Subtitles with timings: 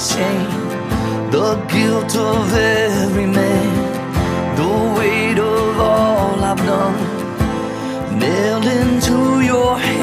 [0.00, 0.48] shame,
[1.30, 3.68] the guilt of every man,
[4.56, 9.99] the weight of all I've done, nailed into your hands.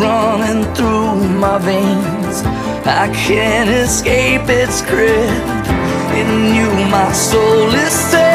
[0.00, 2.42] Running through my veins.
[2.84, 5.46] I can't escape its grip.
[6.20, 8.25] In you, my soul is safe.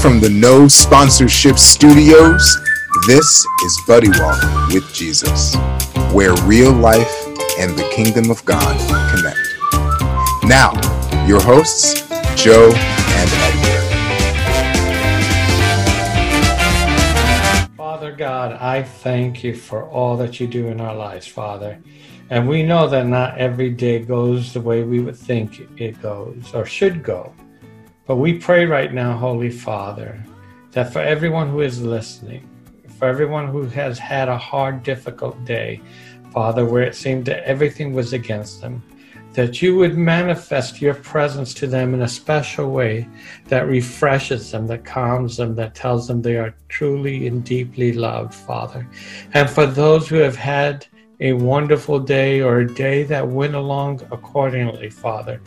[0.00, 2.56] From the No Sponsorship Studios,
[3.08, 4.40] this is Buddy Walk
[4.72, 5.56] with Jesus,
[6.12, 7.26] where real life
[7.58, 8.78] and the kingdom of God
[9.10, 9.38] connect.
[10.44, 10.72] Now,
[11.26, 12.02] your hosts,
[12.40, 13.80] Joe and Edgar.
[17.76, 21.76] Father God, I thank you for all that you do in our lives, Father.
[22.30, 26.54] And we know that not every day goes the way we would think it goes
[26.54, 27.34] or should go.
[28.08, 30.24] But we pray right now, Holy Father,
[30.70, 32.48] that for everyone who is listening,
[32.98, 35.82] for everyone who has had a hard, difficult day,
[36.32, 38.82] Father, where it seemed that everything was against them,
[39.34, 43.06] that you would manifest your presence to them in a special way
[43.48, 48.32] that refreshes them, that calms them, that tells them they are truly and deeply loved,
[48.32, 48.88] Father.
[49.34, 50.86] And for those who have had
[51.20, 55.40] a wonderful day or a day that went along accordingly, Father.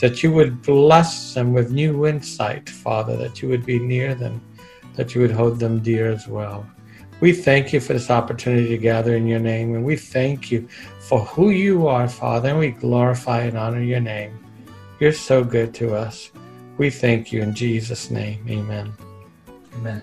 [0.00, 4.40] That you would bless them with new insight, Father, that you would be near them,
[4.94, 6.66] that you would hold them dear as well.
[7.20, 10.68] We thank you for this opportunity to gather in your name, and we thank you
[11.00, 14.38] for who you are, Father, and we glorify and honor your name.
[15.00, 16.30] You're so good to us.
[16.76, 18.44] We thank you in Jesus' name.
[18.50, 18.92] Amen.
[19.76, 20.02] Amen.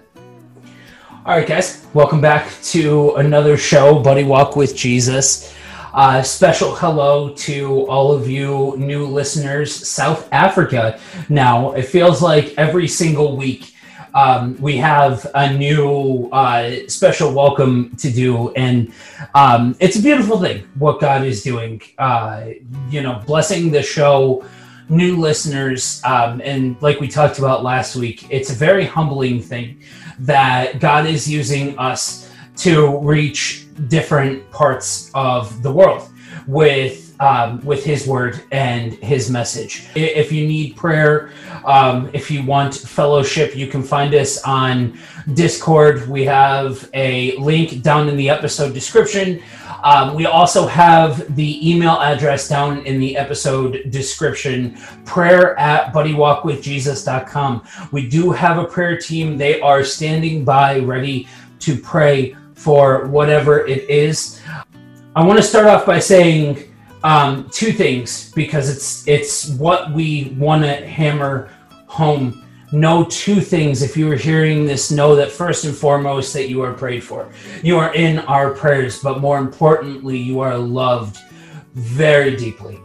[1.26, 5.54] All right, guys, welcome back to another show, Buddy Walk with Jesus.
[5.94, 11.00] Uh, special hello to all of you new listeners, South Africa.
[11.30, 13.76] Now, it feels like every single week
[14.16, 18.92] um, we have a new uh, special welcome to do, and
[19.36, 21.80] um, it's a beautiful thing what God is doing.
[22.00, 22.46] Uh,
[22.90, 24.44] you know, blessing the show,
[24.90, 29.80] new listeners, um, and like we talked about last week, it's a very humbling thing
[30.18, 32.23] that God is using us
[32.58, 36.10] to reach different parts of the world
[36.48, 39.88] with um, with His word and His message.
[39.96, 41.32] If you need prayer,
[41.64, 45.00] um, if you want fellowship, you can find us on
[45.34, 46.08] Discord.
[46.10, 49.42] We have a link down in the episode description.
[49.84, 57.68] Um, we also have the email address down in the episode description prayer at buddywalkwithjesus.com.
[57.92, 61.28] We do have a prayer team, they are standing by ready
[61.60, 64.40] to pray for whatever it is.
[65.16, 66.74] I want to start off by saying
[67.04, 71.52] um, two things because it's it's what we want to hammer
[71.88, 72.40] home.
[72.72, 73.84] Know two things.
[73.84, 77.30] If you are hearing this know that first and foremost that you are prayed for.
[77.62, 81.18] You are in our prayers but more importantly you are loved
[81.74, 82.80] very deeply.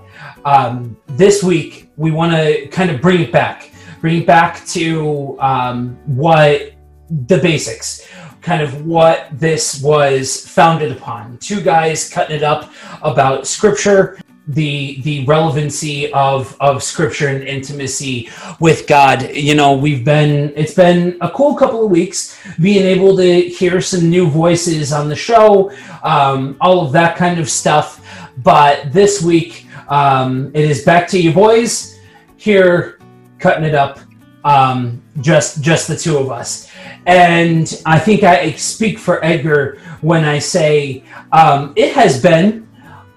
[0.45, 3.71] Um, this week we want to kind of bring it back.
[4.01, 6.73] Bring it back to um, what
[7.09, 8.07] the basics
[8.49, 12.73] kind of what this was founded upon two guys cutting it up
[13.03, 14.19] about scripture
[14.49, 19.31] the the relevancy of of scripture and intimacy with God.
[19.35, 23.83] You know, we've been it's been a cool couple of weeks being able to hear
[23.83, 25.71] some new voices on the show,
[26.03, 28.03] um, all of that kind of stuff.
[28.39, 31.99] But this week, um, it is back to you boys
[32.39, 32.99] here,
[33.39, 34.01] cutting it up,
[34.45, 36.71] um, just just the two of us.
[37.07, 42.69] And I think I speak for Edgar when I say um, it has been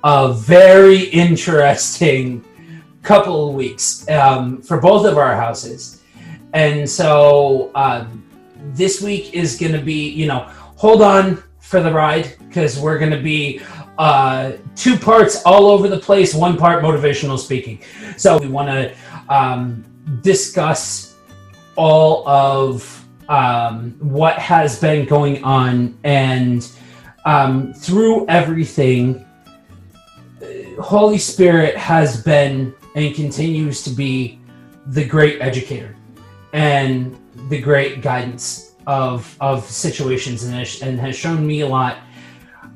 [0.04, 2.44] a very interesting
[3.04, 6.02] couple of weeks um, for both of our houses.
[6.54, 8.24] And so um,
[8.74, 13.00] this week is going to be, you know, hold on for the ride because we're
[13.00, 13.62] going to be
[13.98, 17.82] uh, two parts all over the place, one part motivational speaking.
[18.18, 18.94] So we want to
[19.30, 19.84] um,
[20.22, 21.11] discuss
[21.76, 26.70] all of um, what has been going on and
[27.26, 29.26] um, through everything
[30.80, 34.40] Holy Spirit has been and continues to be
[34.88, 35.96] the great educator
[36.54, 37.18] and
[37.50, 41.98] the great guidance of of situations and has, shown me a lot.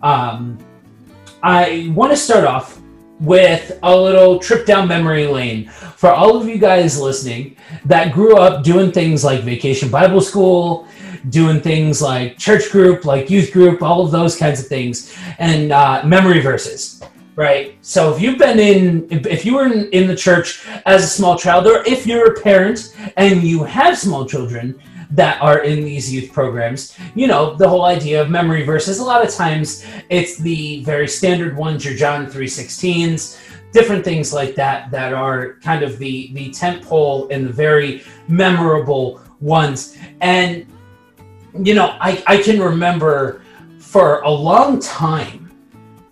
[0.03, 0.57] Um,
[1.42, 2.80] I want to start off
[3.19, 8.38] with a little trip down memory lane for all of you guys listening that grew
[8.38, 10.88] up doing things like vacation Bible school,
[11.30, 15.71] doing things like church group, like youth group, all of those kinds of things, and
[15.71, 17.01] uh, memory verses
[17.35, 17.78] right?
[17.81, 21.37] So if you've been in, if you were in, in the church as a small
[21.37, 24.80] child, or if you're a parent and you have small children
[25.12, 29.04] that are in these youth programs, you know, the whole idea of memory verses, a
[29.04, 33.40] lot of times it's the very standard ones, your John 3.16s,
[33.71, 38.04] different things like that, that are kind of the, the tent pole and the very
[38.28, 39.97] memorable ones.
[40.21, 40.66] And,
[41.62, 43.42] you know, I, I can remember
[43.80, 45.52] for a long time,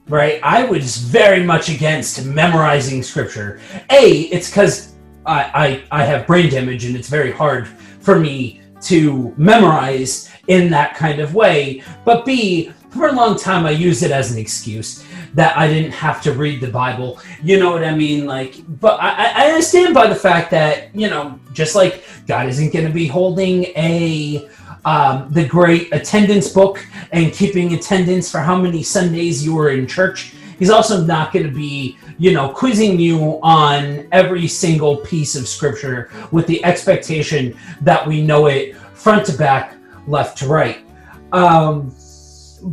[0.08, 0.40] right?
[0.44, 3.60] I was very much against memorizing scripture.
[3.90, 4.94] A, it's because
[5.26, 10.70] I, I, I have brain damage and it's very hard for me to memorize in
[10.72, 11.84] that kind of way.
[12.06, 15.92] But B, for a long time, I used it as an excuse that I didn't
[15.92, 17.20] have to read the Bible.
[17.42, 18.26] You know what I mean?
[18.26, 22.72] Like, but I, I understand by the fact that, you know, just like God isn't
[22.72, 24.48] going to be holding a
[24.86, 29.88] um, the great attendance book and keeping attendance for how many Sundays you were in
[29.88, 30.34] church.
[30.60, 35.48] He's also not going to be, you know, quizzing you on every single piece of
[35.48, 39.76] scripture with the expectation that we know it front to back,
[40.08, 40.86] left to right.
[41.32, 41.94] Um,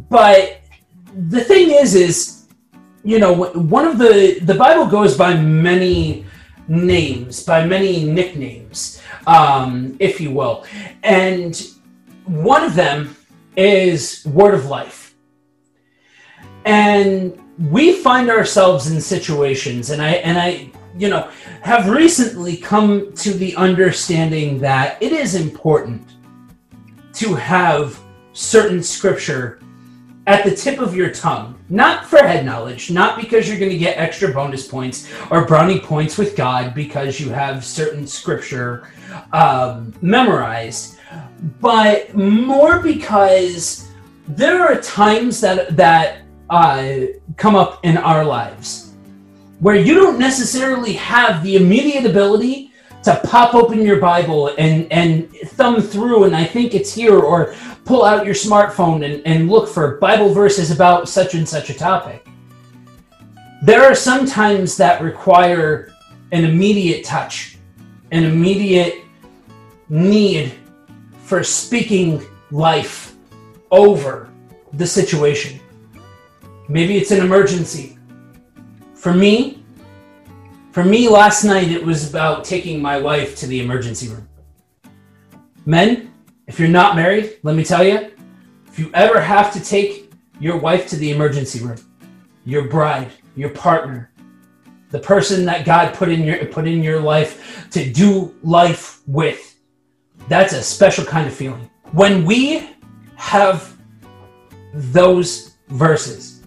[0.08, 0.60] but
[1.28, 2.46] the thing is, is
[3.02, 6.26] you know, one of the the Bible goes by many
[6.68, 10.64] names, by many nicknames, um, if you will,
[11.02, 11.66] and
[12.26, 13.16] one of them
[13.56, 15.09] is Word of Life.
[16.64, 17.38] And
[17.70, 21.30] we find ourselves in situations, and I and I, you know,
[21.62, 26.06] have recently come to the understanding that it is important
[27.14, 27.98] to have
[28.32, 29.60] certain scripture
[30.26, 33.78] at the tip of your tongue, not for head knowledge, not because you're going to
[33.78, 38.88] get extra bonus points or brownie points with God because you have certain scripture
[39.32, 40.98] um, memorized,
[41.60, 43.88] but more because
[44.28, 48.90] there are times that that uh, come up in our lives
[49.60, 55.30] where you don't necessarily have the immediate ability to pop open your Bible and, and
[55.50, 57.54] thumb through, and I think it's here, or
[57.84, 61.74] pull out your smartphone and, and look for Bible verses about such and such a
[61.74, 62.26] topic.
[63.62, 65.92] There are some times that require
[66.32, 67.58] an immediate touch,
[68.10, 69.04] an immediate
[69.90, 70.54] need
[71.22, 73.14] for speaking life
[73.70, 74.30] over
[74.72, 75.59] the situation.
[76.70, 77.98] Maybe it's an emergency.
[78.94, 79.64] For me,
[80.70, 84.28] for me last night it was about taking my wife to the emergency room.
[85.66, 86.14] Men,
[86.46, 88.12] if you're not married, let me tell you,
[88.68, 91.78] if you ever have to take your wife to the emergency room,
[92.44, 94.12] your bride, your partner,
[94.90, 99.58] the person that God put in your put in your life to do life with,
[100.28, 101.68] that's a special kind of feeling.
[101.90, 102.68] When we
[103.16, 103.76] have
[104.72, 106.39] those verses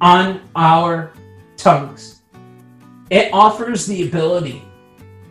[0.00, 1.12] on our
[1.56, 2.22] tongues,
[3.10, 4.62] it offers the ability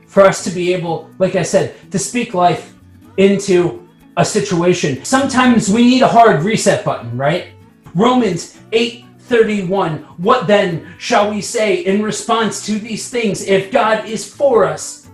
[0.06, 2.74] for us to be able, like I said, to speak life
[3.18, 5.04] into a situation.
[5.06, 7.50] Sometimes we need a hard reset button, right?
[7.96, 10.00] Romans 8 31.
[10.18, 13.44] What then shall we say in response to these things?
[13.44, 15.08] If God is for us,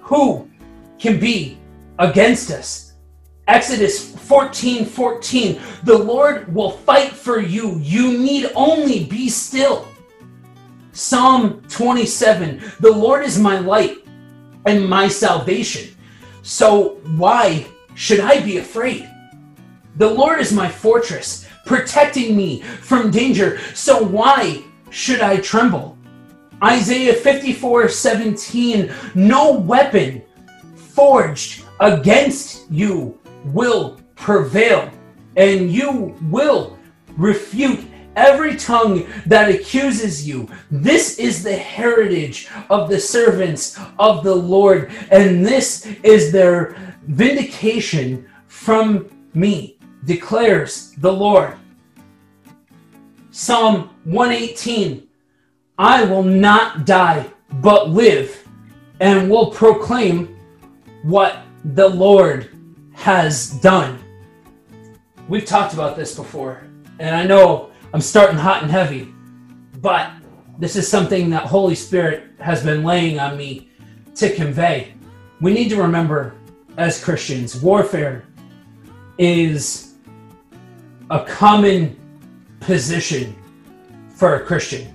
[0.00, 0.48] who
[1.00, 1.58] can be
[1.98, 2.85] against us?
[3.48, 5.60] Exodus 14 14.
[5.84, 7.78] The Lord will fight for you.
[7.78, 9.86] You need only be still.
[10.92, 12.60] Psalm 27.
[12.80, 13.98] The Lord is my light
[14.64, 15.94] and my salvation.
[16.42, 19.08] So why should I be afraid?
[19.96, 23.58] The Lord is my fortress, protecting me from danger.
[23.74, 25.96] So why should I tremble?
[26.62, 28.92] Isaiah 54 17.
[29.14, 30.22] No weapon
[30.74, 34.90] forged against you will prevail,
[35.36, 36.78] and you will
[37.16, 37.84] refute
[38.16, 40.48] every tongue that accuses you.
[40.70, 46.76] This is the heritage of the servants of the Lord, and this is their
[47.06, 51.56] vindication from me, declares the Lord.
[53.30, 55.06] Psalm 118
[55.78, 57.26] I will not die,
[57.60, 58.48] but live,
[59.00, 60.34] and will proclaim
[61.02, 61.42] what
[61.74, 62.55] the Lord
[63.06, 64.02] has done.
[65.28, 66.66] We've talked about this before,
[66.98, 69.14] and I know I'm starting hot and heavy,
[69.80, 70.10] but
[70.58, 73.70] this is something that Holy Spirit has been laying on me
[74.16, 74.92] to convey.
[75.40, 76.34] We need to remember
[76.78, 78.26] as Christians, warfare
[79.18, 79.94] is
[81.08, 81.96] a common
[82.58, 83.36] position
[84.16, 84.92] for a Christian.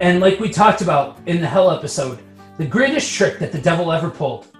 [0.00, 2.18] And like we talked about in the hell episode,
[2.56, 4.53] the greatest trick that the devil ever pulled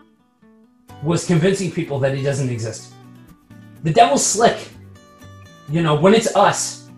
[1.04, 2.94] was convincing people that he doesn't exist.
[3.82, 4.68] The devil's slick.
[5.68, 6.88] You know, when it's us,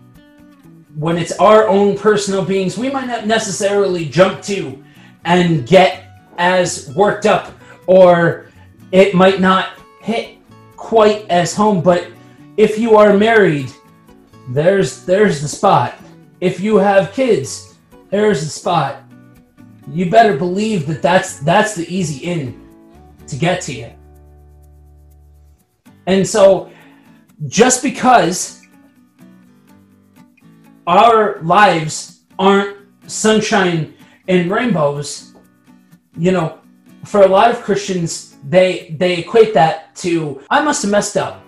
[0.95, 4.83] when it's our own personal beings, we might not necessarily jump to
[5.25, 6.05] and get
[6.37, 7.53] as worked up,
[7.85, 8.47] or
[8.91, 10.37] it might not hit
[10.75, 11.81] quite as home.
[11.81, 12.07] But
[12.55, 13.71] if you are married,
[14.49, 15.95] there's there's the spot.
[16.39, 17.75] If you have kids,
[18.09, 19.03] there's the spot.
[19.91, 22.59] You better believe that that's that's the easy in
[23.27, 23.96] to get to you.
[26.07, 26.71] And so,
[27.47, 28.61] just because
[30.87, 33.93] our lives aren't sunshine
[34.27, 35.33] and rainbows,
[36.17, 36.59] you know,
[37.05, 41.43] for a lot of Christians, they they equate that to I must have messed up.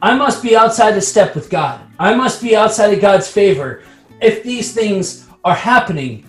[0.00, 1.80] I must be outside of step with God.
[1.98, 3.82] I must be outside of God's favor
[4.20, 6.24] if these things are happening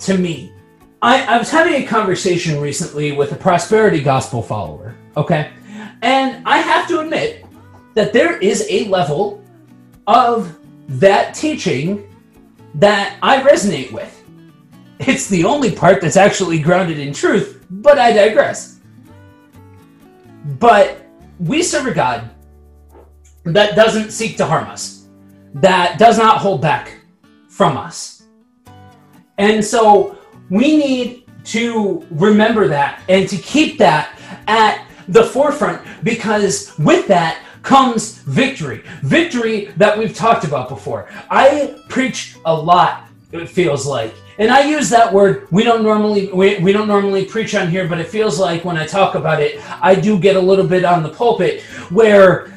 [0.00, 0.52] to me.
[1.02, 5.50] I, I was having a conversation recently with a prosperity gospel follower, okay?
[6.04, 7.46] And I have to admit
[7.94, 9.42] that there is a level
[10.06, 10.54] of
[10.86, 12.14] that teaching
[12.74, 14.22] that I resonate with.
[14.98, 18.80] It's the only part that's actually grounded in truth, but I digress.
[20.58, 21.06] But
[21.38, 22.28] we serve a God
[23.44, 25.06] that doesn't seek to harm us,
[25.54, 26.98] that does not hold back
[27.48, 28.24] from us.
[29.38, 30.18] And so
[30.50, 37.42] we need to remember that and to keep that at the forefront because with that
[37.62, 38.82] comes victory.
[39.02, 41.08] Victory that we've talked about before.
[41.30, 44.14] I preach a lot, it feels like.
[44.38, 45.46] And I use that word.
[45.50, 48.76] We don't normally we, we don't normally preach on here, but it feels like when
[48.76, 52.53] I talk about it, I do get a little bit on the pulpit where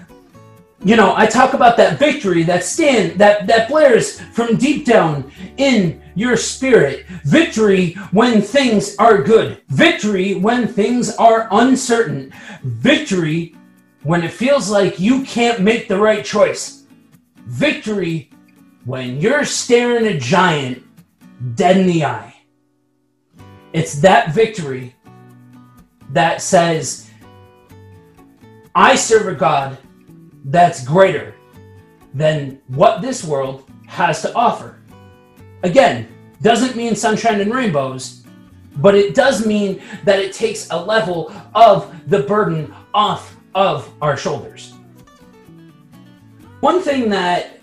[0.87, 5.29] you know, I talk about that victory that stand that that blares from deep down
[5.57, 7.05] in your spirit.
[7.25, 9.61] Victory when things are good.
[9.67, 12.31] Victory when things are uncertain.
[12.63, 13.53] Victory
[14.03, 16.85] when it feels like you can't make the right choice.
[17.35, 18.29] Victory
[18.85, 20.81] when you're staring a giant
[21.55, 22.33] dead in the eye.
[23.73, 24.95] It's that victory
[26.11, 27.11] that says,
[28.73, 29.77] I serve a God
[30.47, 31.35] that's greater
[32.13, 34.79] than what this world has to offer.
[35.63, 36.07] Again,
[36.41, 38.23] doesn't mean sunshine and rainbows,
[38.77, 44.15] but it does mean that it takes a level of the burden off of our
[44.15, 44.73] shoulders.
[46.61, 47.59] One thing that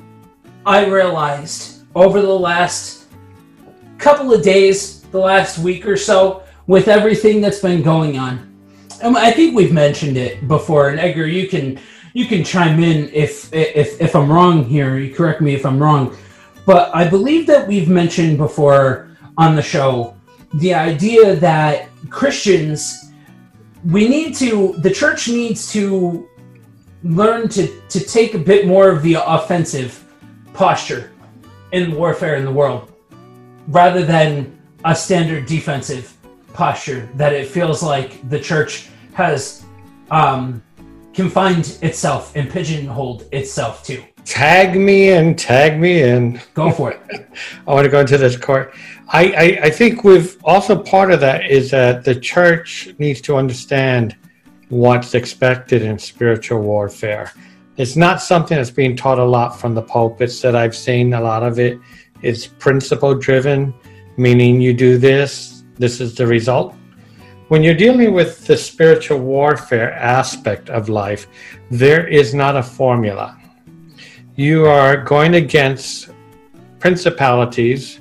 [0.66, 3.06] I realized over the last
[3.98, 8.50] couple of days, the last week or so, with everything that's been going on,
[9.02, 11.78] and I think we've mentioned it before, and Edgar, you can
[12.14, 14.96] you can chime in if if if I'm wrong here.
[14.96, 16.16] You correct me if I'm wrong,
[16.64, 20.16] but I believe that we've mentioned before on the show
[20.54, 23.12] the idea that Christians
[23.84, 26.28] we need to the church needs to
[27.02, 30.04] learn to to take a bit more of the offensive
[30.54, 31.10] posture
[31.72, 32.92] in warfare in the world
[33.68, 36.16] rather than a standard defensive
[36.52, 39.64] posture that it feels like the church has
[40.12, 40.62] um,
[41.14, 44.02] confined itself and pigeonholed itself to.
[44.24, 46.40] Tag me in, tag me in.
[46.54, 47.00] Go for it.
[47.66, 48.74] I want to go into this court.
[49.08, 53.36] I, I, I think we've also part of that is that the church needs to
[53.36, 54.16] understand
[54.70, 57.32] what's expected in spiritual warfare.
[57.76, 61.12] It's not something that's being taught a lot from the pulpits that I've seen.
[61.12, 61.78] A lot of it.
[62.22, 63.74] it is principle driven,
[64.16, 66.74] meaning you do this, this is the result.
[67.54, 71.28] When you're dealing with the spiritual warfare aspect of life,
[71.70, 73.38] there is not a formula.
[74.34, 76.10] You are going against
[76.80, 78.00] principalities,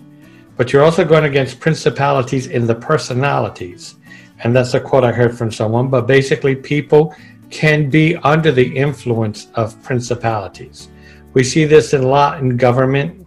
[0.58, 3.94] but you're also going against principalities in the personalities.
[4.40, 7.16] And that's a quote I heard from someone, but basically, people
[7.52, 10.90] can be under the influence of principalities.
[11.36, 13.23] We see this a lot in government,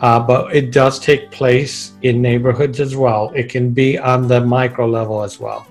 [0.00, 3.32] uh, but it does take place in neighborhoods as well.
[3.34, 5.66] It can be on the micro level as well.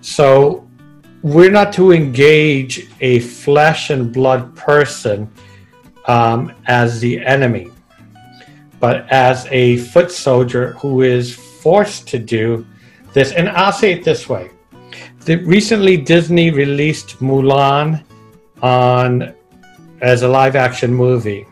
[0.00, 0.68] So
[1.22, 5.30] we're not to engage a flesh and blood person
[6.06, 7.70] um, as the enemy,
[8.80, 12.66] but as a foot soldier who is forced to do
[13.12, 13.32] this.
[13.32, 14.50] And I'll say it this way
[15.24, 18.02] the, recently, Disney released Mulan
[18.60, 19.34] on
[20.00, 21.46] as a live action movie.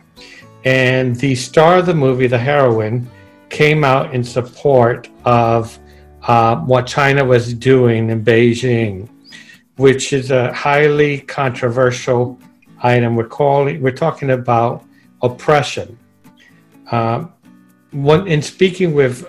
[0.65, 3.09] And the star of the movie, the heroine,
[3.49, 5.79] came out in support of
[6.23, 9.09] uh, what China was doing in Beijing,
[9.77, 12.39] which is a highly controversial
[12.83, 13.17] item.
[13.17, 14.85] We're calling, we're talking about
[15.23, 15.99] oppression.
[16.91, 17.33] Um,
[17.93, 19.27] when, in speaking with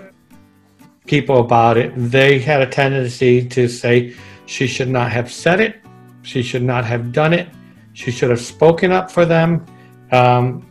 [1.08, 4.16] people about it, they had a tendency to say
[4.46, 5.78] she should not have said it,
[6.22, 7.48] she should not have done it,
[7.94, 9.66] she should have spoken up for them
[10.12, 10.71] um,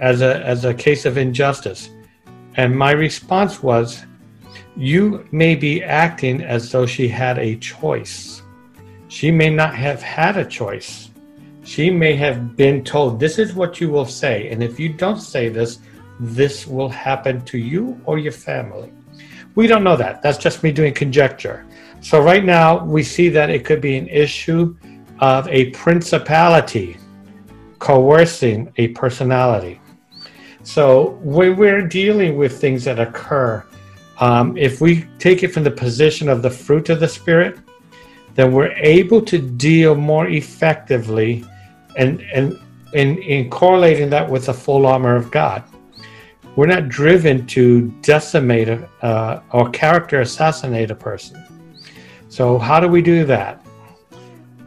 [0.00, 1.90] as a as a case of injustice.
[2.56, 4.04] And my response was,
[4.76, 8.42] you may be acting as though she had a choice.
[9.08, 11.10] She may not have had a choice.
[11.64, 14.48] She may have been told, This is what you will say.
[14.50, 15.80] And if you don't say this,
[16.20, 18.92] this will happen to you or your family.
[19.54, 20.22] We don't know that.
[20.22, 21.66] That's just me doing conjecture.
[22.00, 24.76] So, right now, we see that it could be an issue
[25.20, 26.98] of a principality
[27.78, 29.80] coercing a personality.
[30.66, 33.64] So, when we're dealing with things that occur,
[34.18, 37.56] um, if we take it from the position of the fruit of the Spirit,
[38.34, 41.44] then we're able to deal more effectively
[41.96, 42.58] and, and
[42.94, 45.62] in, in correlating that with the full armor of God.
[46.56, 51.40] We're not driven to decimate a, uh, or character assassinate a person.
[52.28, 53.64] So, how do we do that?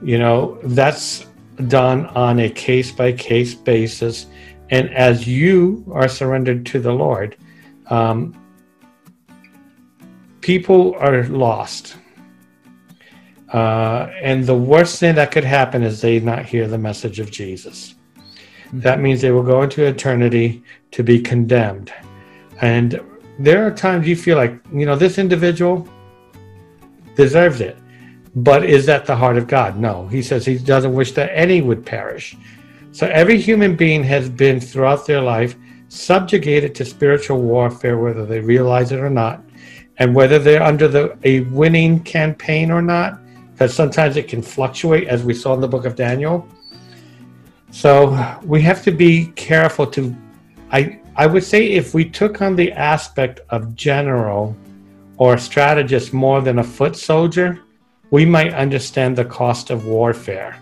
[0.01, 1.27] You know, that's
[1.67, 4.27] done on a case by case basis.
[4.71, 7.35] And as you are surrendered to the Lord,
[7.87, 8.35] um,
[10.41, 11.95] people are lost.
[13.51, 17.31] Uh, and the worst thing that could happen is they not hear the message of
[17.31, 17.95] Jesus.
[18.15, 18.81] Mm-hmm.
[18.81, 21.91] That means they will go into eternity to be condemned.
[22.61, 23.01] And
[23.39, 25.87] there are times you feel like, you know, this individual
[27.15, 27.77] deserves it.
[28.35, 29.77] But is that the heart of God?
[29.77, 30.07] No.
[30.07, 32.37] He says he doesn't wish that any would perish.
[32.99, 35.55] So every human being has been throughout their life
[35.87, 39.41] subjugated to spiritual warfare, whether they realize it or not,
[39.99, 43.17] and whether they're under the, a winning campaign or not,
[43.53, 46.45] because sometimes it can fluctuate, as we saw in the book of Daniel.
[47.71, 50.13] So we have to be careful to.
[50.69, 54.57] I I would say if we took on the aspect of general
[55.15, 57.61] or strategist more than a foot soldier,
[58.11, 60.59] we might understand the cost of warfare.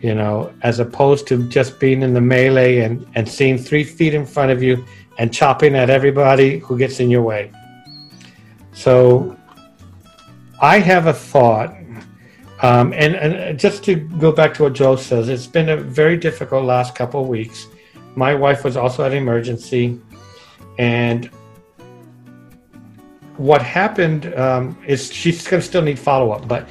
[0.00, 4.14] You know, as opposed to just being in the melee and, and seeing three feet
[4.14, 4.84] in front of you
[5.18, 7.50] and chopping at everybody who gets in your way.
[8.72, 9.36] So
[10.60, 11.74] I have a thought,
[12.62, 16.16] um, and, and just to go back to what Joe says, it's been a very
[16.16, 17.66] difficult last couple of weeks.
[18.14, 19.98] My wife was also at emergency,
[20.78, 21.30] and
[23.36, 26.48] what happened um, is she's going to still need follow up.
[26.48, 26.68] But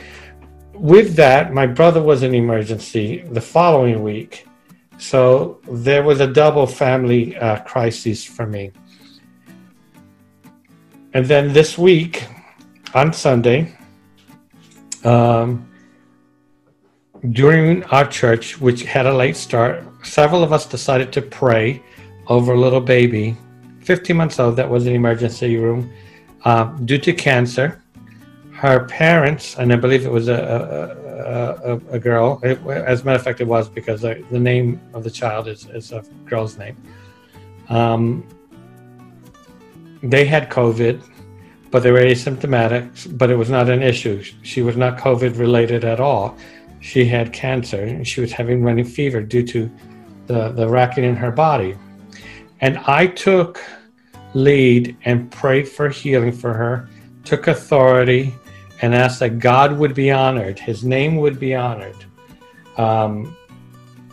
[0.76, 4.48] with that, my brother was in emergency the following week.
[4.98, 8.72] So there was a double family uh, crisis for me.
[11.14, 12.26] And then this week,
[12.94, 13.76] on Sunday,
[15.04, 15.70] um,
[17.32, 21.82] during our church, which had a late start, several of us decided to pray
[22.28, 23.36] over a little baby,
[23.82, 25.92] 15 months old, that was in emergency room
[26.44, 27.82] uh, due to cancer.
[28.66, 33.06] Her parents, and I believe it was a, a, a, a girl, it, as a
[33.06, 36.04] matter of fact, it was because the, the name of the child is, is a
[36.26, 36.76] girl's name.
[37.70, 38.28] Um,
[40.02, 41.00] they had COVID,
[41.70, 44.24] but they were asymptomatic, but it was not an issue.
[44.42, 46.36] She was not COVID related at all.
[46.80, 49.72] She had cancer and she was having running fever due to
[50.26, 51.76] the, the racking in her body.
[52.62, 53.62] And I took
[54.34, 56.90] lead and prayed for healing for her,
[57.24, 58.34] took authority,
[58.82, 62.06] and asked that God would be honored, his name would be honored,
[62.78, 63.36] um,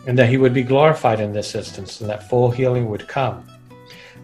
[0.07, 3.45] and that he would be glorified in this instance, and that full healing would come.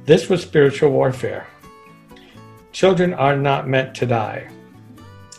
[0.05, 1.47] This was spiritual warfare.
[2.71, 4.49] Children are not meant to die.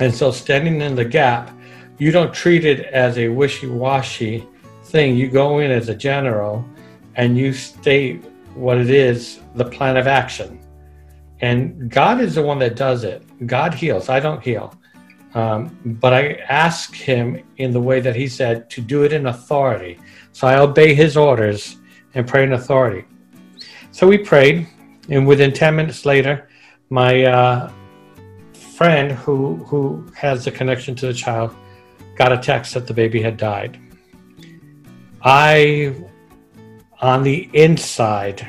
[0.01, 1.51] And so, standing in the gap,
[1.99, 4.47] you don't treat it as a wishy washy
[4.85, 5.17] thing.
[5.17, 6.65] You go in as a general
[7.17, 10.59] and you state what it is, the plan of action.
[11.41, 13.23] And God is the one that does it.
[13.47, 14.09] God heals.
[14.09, 14.75] I don't heal.
[15.35, 19.27] Um, but I ask Him in the way that He said to do it in
[19.27, 19.99] authority.
[20.33, 21.77] So I obey His orders
[22.15, 23.07] and pray in authority.
[23.93, 24.67] So we prayed,
[25.09, 26.49] and within 10 minutes later,
[26.89, 27.73] my uh,
[28.53, 31.55] friend who, who has the connection to the child
[32.17, 33.79] got a text that the baby had died.
[35.23, 35.95] I
[37.01, 38.47] on the inside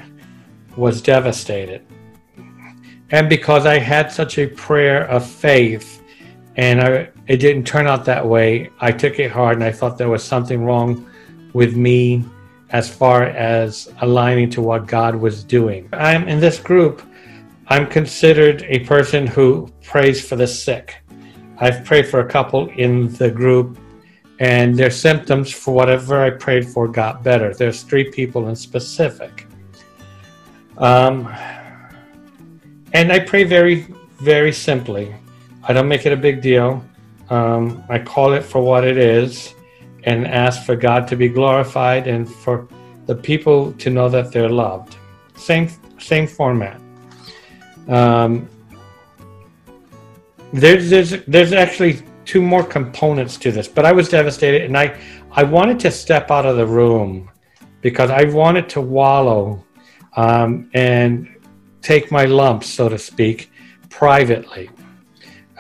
[0.76, 1.86] was devastated.
[3.12, 6.01] And because I had such a prayer of faith
[6.56, 9.98] and I, it didn't turn out that way, I took it hard and I thought
[9.98, 11.10] there was something wrong
[11.54, 12.26] with me
[12.72, 15.90] as far as aligning to what God was doing.
[15.94, 17.02] I'm in this group,
[17.68, 20.98] I'm considered a person who prays for the sick.
[21.58, 23.78] I've prayed for a couple in the group
[24.40, 27.54] and their symptoms for whatever I prayed for got better.
[27.54, 29.46] There's three people in specific.
[30.78, 31.32] Um,
[32.94, 33.86] and I pray very,
[34.18, 35.14] very simply.
[35.64, 36.84] I don't make it a big deal.
[37.30, 39.54] Um, I call it for what it is
[40.04, 42.68] and ask for God to be glorified and for
[43.06, 44.98] the people to know that they're loved.
[45.36, 45.70] Same,
[46.00, 46.80] same format.
[47.88, 48.50] Um,
[50.54, 55.00] there's, there's, there's actually two more components to this, but I was devastated and I,
[55.32, 57.30] I wanted to step out of the room
[57.82, 59.64] because I wanted to wallow
[60.16, 61.30] um, and
[61.82, 63.52] take my lumps, so to speak,
[63.90, 64.70] privately.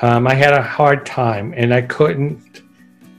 [0.01, 2.63] Um, I had a hard time and I couldn't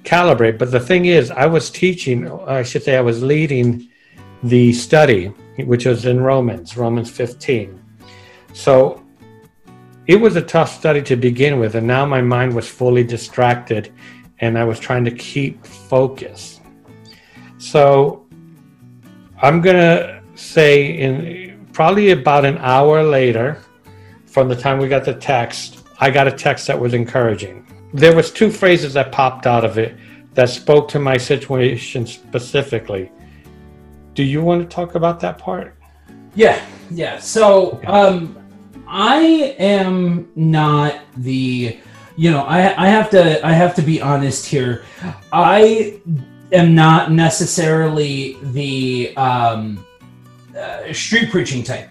[0.02, 0.58] calibrate.
[0.58, 3.88] But the thing is, I was teaching, I should say, I was leading
[4.42, 5.26] the study,
[5.58, 7.80] which was in Romans, Romans 15.
[8.52, 9.02] So
[10.06, 13.92] it was a tough study to begin with, and now my mind was fully distracted
[14.40, 16.60] and I was trying to keep focus.
[17.58, 18.26] So
[19.40, 23.62] I'm going to say, in probably about an hour later
[24.26, 27.64] from the time we got the text, I got a text that was encouraging.
[27.94, 29.96] There was two phrases that popped out of it
[30.34, 33.12] that spoke to my situation specifically.
[34.14, 35.76] Do you want to talk about that part?
[36.34, 36.60] Yeah,
[36.90, 37.20] yeah.
[37.20, 38.36] So, um,
[38.88, 41.78] I am not the
[42.16, 44.82] you know I, I have to I have to be honest here.
[45.32, 46.00] I
[46.50, 49.86] am not necessarily the um,
[50.58, 51.90] uh, street preaching type.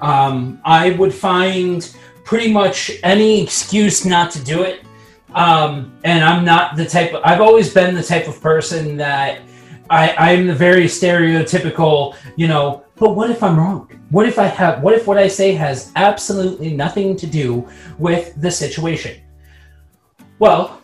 [0.00, 4.84] Um, I would find pretty much any excuse not to do it
[5.34, 9.40] Um, and I'm not the type of, I've always been the type of person that
[9.88, 13.88] I, I'm the very stereotypical, you know, but what if I'm wrong?
[14.10, 17.66] What if I have, what if what I say has absolutely nothing to do
[17.98, 19.22] with the situation?
[20.38, 20.82] Well,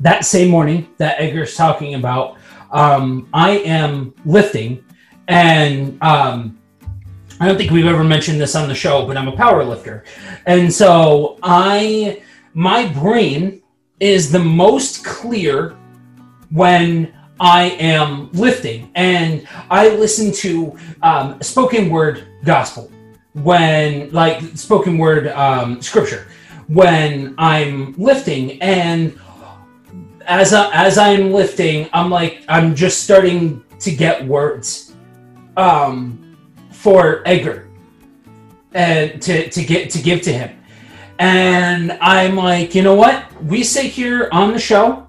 [0.00, 2.36] that same morning that Edgar's talking about,
[2.70, 4.84] um, I am lifting
[5.28, 6.59] and, um,
[7.40, 10.04] I don't think we've ever mentioned this on the show, but I'm a power lifter.
[10.44, 12.22] And so I,
[12.52, 13.62] my brain
[13.98, 15.70] is the most clear
[16.50, 18.90] when I am lifting.
[18.94, 22.92] And I listen to um, spoken word gospel
[23.32, 26.26] when like spoken word um, scripture
[26.66, 28.60] when I'm lifting.
[28.60, 29.18] And
[30.26, 34.94] as I, as I'm lifting I'm like I'm just starting to get words.
[35.56, 36.29] Um,
[36.80, 37.68] for Edgar
[38.72, 40.58] and to, to get to give to him.
[41.18, 43.30] And I'm like, you know what?
[43.42, 45.06] We sit here on the show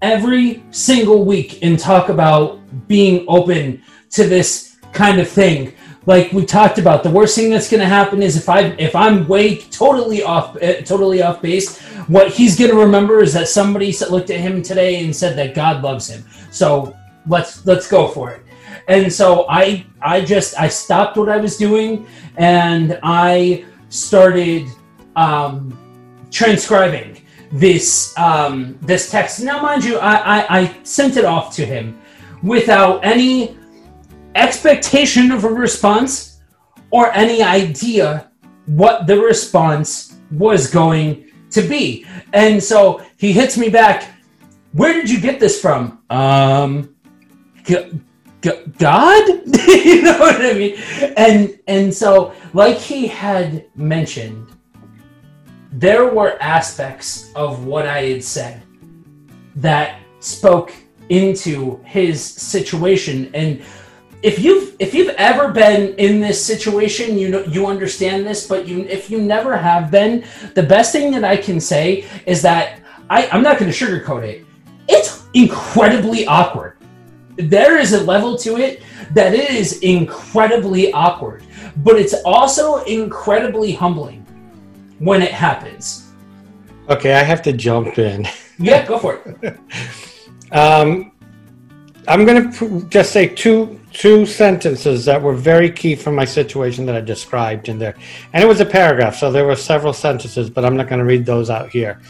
[0.00, 5.74] every single week and talk about being open to this kind of thing.
[6.06, 8.96] Like we talked about, the worst thing that's going to happen is if I if
[8.96, 13.48] I'm way totally off uh, totally off base, what he's going to remember is that
[13.48, 16.24] somebody looked at him today and said that God loves him.
[16.50, 16.96] So
[17.26, 18.42] let's let's go for it
[18.88, 22.06] and so i i just i stopped what i was doing
[22.36, 24.66] and i started
[25.16, 25.78] um,
[26.30, 29.42] transcribing this um, this text.
[29.42, 32.00] Now mind you I, I i sent it off to him
[32.42, 33.56] without any
[34.34, 36.40] expectation of a response
[36.90, 38.30] or any idea
[38.66, 42.06] what the response was going to be.
[42.32, 44.08] And so he hits me back
[44.72, 46.02] where did you get this from?
[46.08, 46.94] Um
[48.42, 49.28] God?
[49.68, 50.76] you know what I mean?
[51.16, 54.48] And and so, like he had mentioned,
[55.70, 58.62] there were aspects of what I had said
[59.56, 60.74] that spoke
[61.08, 63.30] into his situation.
[63.34, 63.62] And
[64.22, 68.46] if you've if you've ever been in this situation, you know you understand this.
[68.46, 70.24] But you if you never have been,
[70.54, 74.24] the best thing that I can say is that I, I'm not going to sugarcoat
[74.24, 74.44] it.
[74.88, 76.76] It's incredibly awkward
[77.36, 81.44] there is a level to it that it is incredibly awkward,
[81.78, 84.26] but it's also incredibly humbling
[84.98, 86.12] when it happens.
[86.88, 88.26] Okay, I have to jump in.
[88.58, 89.58] Yeah, go for it.
[90.52, 91.10] um,
[92.06, 96.86] I'm going to just say two two sentences that were very key for my situation
[96.86, 97.96] that I described in there,
[98.32, 101.04] and it was a paragraph, so there were several sentences, but I'm not going to
[101.04, 102.00] read those out here.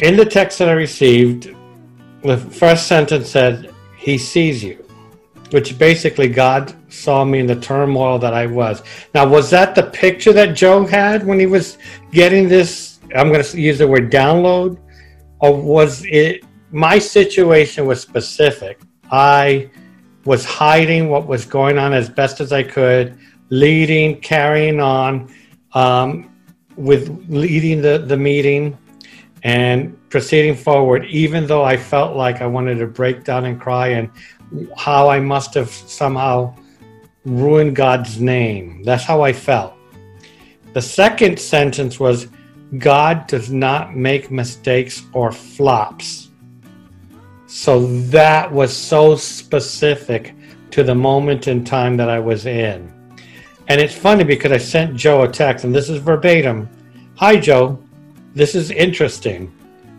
[0.00, 1.54] In the text that I received,
[2.22, 4.84] the first sentence said, He sees you,
[5.50, 8.82] which basically God saw me in the turmoil that I was.
[9.14, 11.78] Now, was that the picture that Joe had when he was
[12.12, 12.98] getting this?
[13.14, 14.78] I'm going to use the word download,
[15.40, 18.80] or was it my situation was specific?
[19.10, 19.70] I
[20.24, 25.32] was hiding what was going on as best as I could, leading, carrying on
[25.72, 26.30] um,
[26.76, 28.76] with leading the, the meeting
[29.42, 33.88] and proceeding forward, even though I felt like I wanted to break down and cry
[33.88, 34.10] and
[34.76, 36.54] how I must have somehow
[37.24, 38.82] ruined God's name.
[38.82, 39.74] That's how I felt.
[40.72, 42.28] The second sentence was
[42.78, 46.30] God does not make mistakes or flops.
[47.46, 50.34] So that was so specific
[50.70, 52.92] to the moment in time that I was in.
[53.66, 56.68] And it's funny because I sent Joe a text, and this is verbatim
[57.16, 57.78] Hi, Joe.
[58.34, 59.52] This is interesting.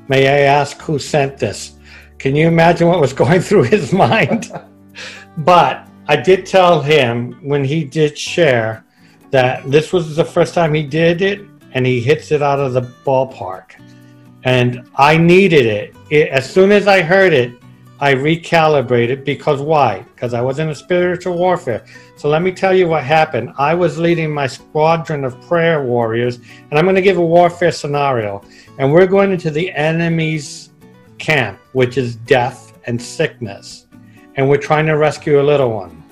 [0.08, 1.78] May I ask who sent this?
[2.18, 4.52] Can you imagine what was going through his mind?
[5.40, 8.86] but I did tell him when he did share
[9.32, 11.42] that this was the first time he did it
[11.74, 13.72] and he hits it out of the ballpark.
[14.44, 15.96] And I needed it.
[16.10, 17.54] it as soon as I heard it,
[18.00, 20.00] I recalibrated because why?
[20.16, 21.86] Because I was in a spiritual warfare.
[22.22, 23.52] So let me tell you what happened.
[23.58, 26.36] I was leading my squadron of prayer warriors,
[26.70, 28.44] and I'm going to give a warfare scenario.
[28.78, 30.70] And we're going into the enemy's
[31.18, 33.88] camp, which is death and sickness.
[34.36, 36.04] And we're trying to rescue a little one.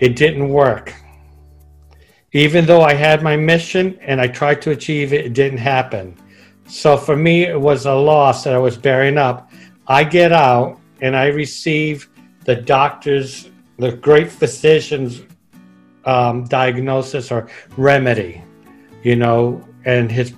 [0.00, 0.92] It didn't work.
[2.32, 6.14] Even though I had my mission and I tried to achieve it, it didn't happen.
[6.68, 9.50] So for me, it was a loss that I was bearing up
[9.88, 12.10] I get out and I receive
[12.44, 15.22] the doctor's, the great physician's
[16.04, 18.42] um, diagnosis or remedy,
[19.02, 20.34] you know, and his,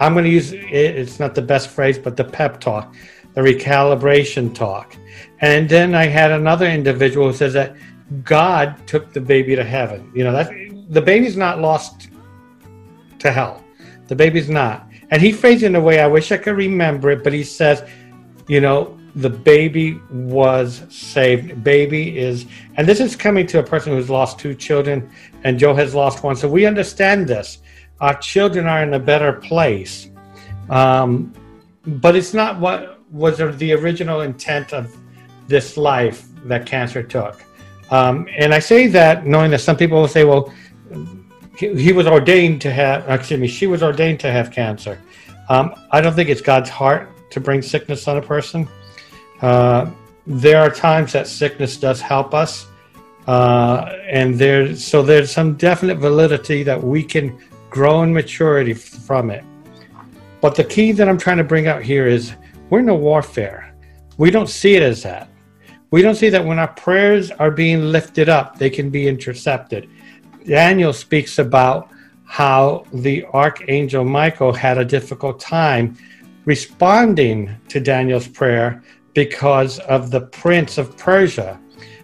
[0.00, 2.94] I'm going to use it, it's not the best phrase, but the pep talk,
[3.34, 4.96] the recalibration talk.
[5.40, 7.76] And then I had another individual who says that
[8.22, 10.10] God took the baby to heaven.
[10.14, 10.50] You know, that
[10.90, 12.08] the baby's not lost
[13.20, 13.64] to hell.
[14.08, 14.88] The baby's not.
[15.10, 17.44] And he phrased it in a way I wish I could remember it, but he
[17.44, 17.88] says,
[18.48, 21.62] you know, the baby was saved.
[21.62, 22.46] Baby is,
[22.76, 25.10] and this is coming to a person who's lost two children,
[25.44, 26.36] and Joe has lost one.
[26.36, 27.58] So we understand this.
[28.00, 30.08] Our children are in a better place.
[30.68, 31.32] Um,
[31.86, 34.94] but it's not what was the original intent of
[35.46, 37.44] this life that cancer took.
[37.90, 40.52] Um, and I say that knowing that some people will say, well,
[41.56, 45.00] he, was ordained to have, excuse me, she was ordained to have cancer.
[45.48, 48.68] Um, I don't think it's God's heart to bring sickness on a person.
[49.40, 49.90] Uh,
[50.26, 52.66] there are times that sickness does help us.
[53.26, 57.38] Uh, and there's so there's some definite validity that we can
[57.70, 59.44] grow in maturity from it.
[60.40, 62.34] But the key that I'm trying to bring out here is
[62.68, 63.74] we're in a warfare.
[64.18, 65.30] We don't see it as that.
[65.90, 69.88] We don't see that when our prayers are being lifted up, they can be intercepted.
[70.44, 71.88] Daniel speaks about
[72.24, 75.96] how the archangel Michael had a difficult time
[76.44, 78.82] responding to Daniel's prayer
[79.14, 81.60] because of the prince of Persia,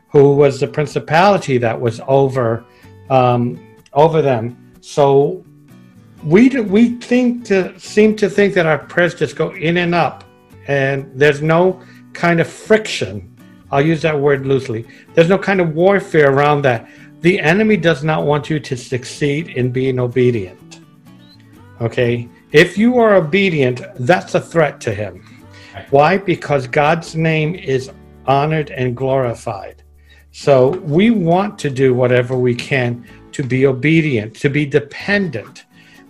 [0.08, 2.64] who was the principality that was over
[3.10, 3.58] um,
[3.92, 4.56] over them.
[4.80, 5.44] So
[6.22, 10.24] we we think to seem to think that our prayers just go in and up,
[10.66, 13.26] and there's no kind of friction.
[13.72, 14.86] I'll use that word loosely.
[15.14, 16.88] There's no kind of warfare around that.
[17.20, 20.80] The enemy does not want you to succeed in being obedient.
[21.80, 25.39] Okay, if you are obedient, that's a threat to him.
[25.90, 26.18] Why?
[26.18, 27.90] Because God's name is
[28.26, 29.82] honored and glorified.
[30.32, 35.64] So we want to do whatever we can to be obedient, to be dependent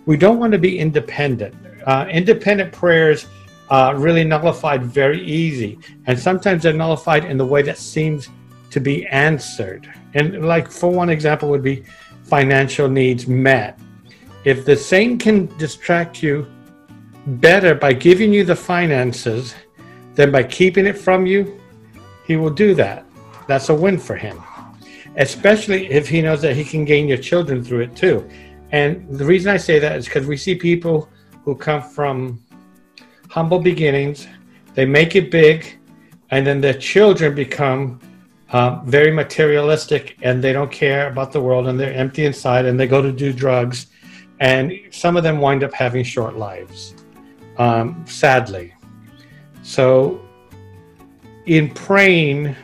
[0.05, 1.55] we don't want to be independent.
[1.85, 3.27] Uh, independent prayers
[3.69, 8.29] uh, really nullified very easy, and sometimes they're nullified in the way that seems
[8.71, 9.91] to be answered.
[10.13, 11.83] And like for one example would be
[12.23, 13.79] financial needs met.
[14.43, 16.47] If the Satan can distract you
[17.25, 19.55] better by giving you the finances
[20.15, 21.59] than by keeping it from you,
[22.25, 23.05] he will do that.
[23.47, 24.41] That's a win for him.
[25.17, 28.27] Especially if he knows that he can gain your children through it too.
[28.71, 31.09] And the reason I say that is because we see people
[31.43, 32.41] who come from
[33.29, 34.27] humble beginnings,
[34.73, 35.79] they make it big,
[36.29, 37.99] and then their children become
[38.51, 42.79] uh, very materialistic and they don't care about the world and they're empty inside and
[42.79, 43.87] they go to do drugs.
[44.39, 46.95] And some of them wind up having short lives,
[47.57, 48.73] um, sadly.
[49.63, 50.21] So,
[51.45, 52.55] in praying,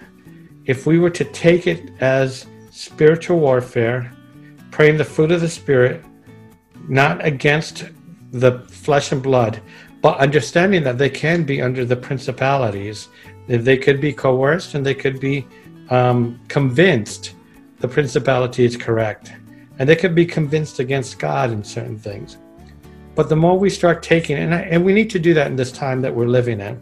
[0.66, 4.12] if we were to take it as spiritual warfare,
[4.72, 6.04] praying the fruit of the Spirit,
[6.88, 7.86] not against
[8.32, 9.62] the flesh and blood,
[10.02, 13.10] but understanding that they can be under the principalities.
[13.48, 15.48] They could be coerced and they could be
[15.90, 17.34] um, convinced
[17.80, 19.32] the principality is correct.
[19.80, 22.38] And they could be convinced against God in certain things.
[23.18, 25.56] But the more we start taking, and, I, and we need to do that in
[25.56, 26.80] this time that we're living in,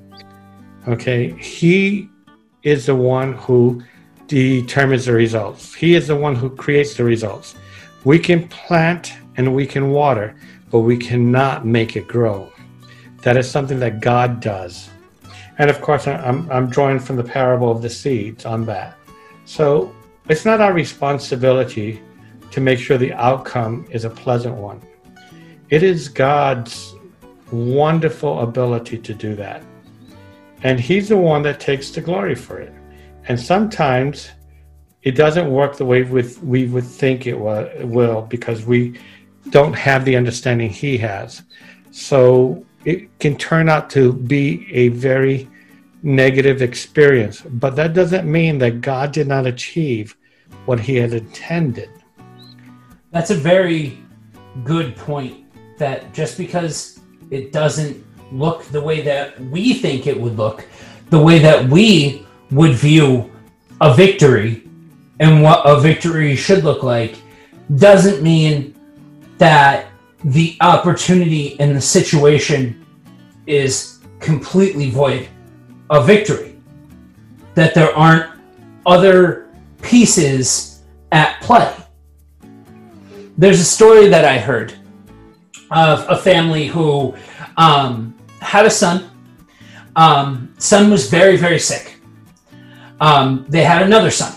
[0.85, 2.09] okay, He
[2.61, 3.81] is the one who
[4.27, 5.73] determines the results.
[5.73, 7.55] He is the one who creates the results.
[8.03, 10.35] We can plant and we can water,
[10.71, 12.51] but we cannot make it grow.
[13.21, 14.89] That is something that God does.
[15.57, 18.97] And of course, I'm, I'm drawing from the parable of the seeds on that.
[19.45, 19.95] So
[20.27, 22.01] it's not our responsibility
[22.51, 24.81] to make sure the outcome is a pleasant one.
[25.69, 26.95] It is God's
[27.51, 29.63] wonderful ability to do that.
[30.63, 32.73] And He's the one that takes the glory for it.
[33.27, 34.29] And sometimes
[35.01, 38.99] it doesn't work the way with, we would think it will because we
[39.49, 41.43] don't have the understanding he has.
[41.91, 45.47] So it can turn out to be a very
[46.01, 47.41] negative experience.
[47.41, 50.15] But that doesn't mean that God did not achieve
[50.65, 51.89] what he had intended.
[53.11, 54.03] That's a very
[54.63, 55.44] good point.
[55.77, 60.65] That just because it doesn't look the way that we think it would look,
[61.09, 63.31] the way that we would view
[63.81, 64.63] a victory
[65.19, 67.17] and what a victory should look like
[67.75, 68.75] doesn't mean
[69.37, 69.87] that
[70.23, 72.85] the opportunity and the situation
[73.47, 75.27] is completely void
[75.89, 76.55] of victory.
[77.53, 78.31] That there aren't
[78.85, 79.49] other
[79.81, 81.73] pieces at play.
[83.37, 84.73] There's a story that I heard
[85.71, 87.15] of a family who
[87.57, 89.09] um, had a son.
[89.95, 91.99] Um, son was very, very sick.
[92.99, 94.35] Um, they had another son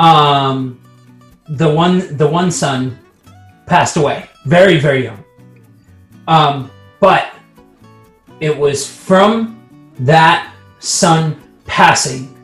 [0.00, 0.80] um,
[1.46, 2.98] the one the one son
[3.66, 5.22] passed away very very young.
[6.26, 7.34] Um, but
[8.40, 9.60] it was from
[10.00, 12.34] that son passing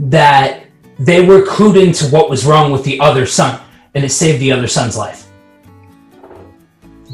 [0.00, 0.66] that
[0.98, 3.60] they were clued into what was wrong with the other son,
[3.94, 5.23] and it saved the other son's life.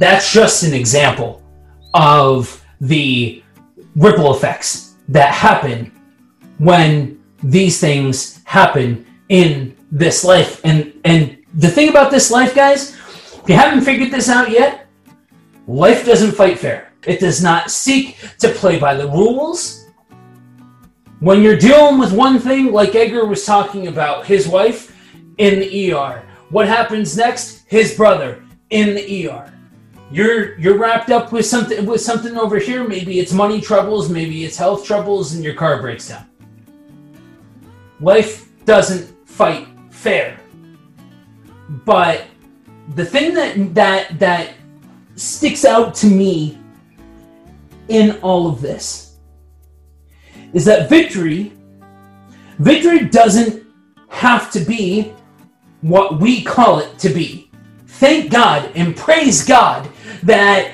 [0.00, 1.42] That's just an example
[1.92, 3.44] of the
[3.96, 5.92] ripple effects that happen
[6.56, 10.62] when these things happen in this life.
[10.64, 12.96] And and the thing about this life, guys,
[13.42, 14.86] if you haven't figured this out yet,
[15.66, 16.94] life doesn't fight fair.
[17.06, 19.86] It does not seek to play by the rules.
[21.18, 24.96] When you're dealing with one thing, like Edgar was talking about, his wife
[25.36, 26.22] in the ER.
[26.48, 27.64] What happens next?
[27.68, 29.59] His brother in the ER.
[30.10, 32.86] You're you're wrapped up with something with something over here.
[32.86, 36.26] Maybe it's money troubles, maybe it's health troubles, and your car breaks down.
[38.00, 40.40] Life doesn't fight fair.
[41.84, 42.24] But
[42.96, 44.54] the thing that that that
[45.14, 46.58] sticks out to me
[47.88, 49.16] in all of this
[50.52, 51.52] is that victory
[52.58, 53.64] victory doesn't
[54.08, 55.12] have to be
[55.82, 57.50] what we call it to be.
[57.86, 59.88] Thank God and praise God
[60.22, 60.72] that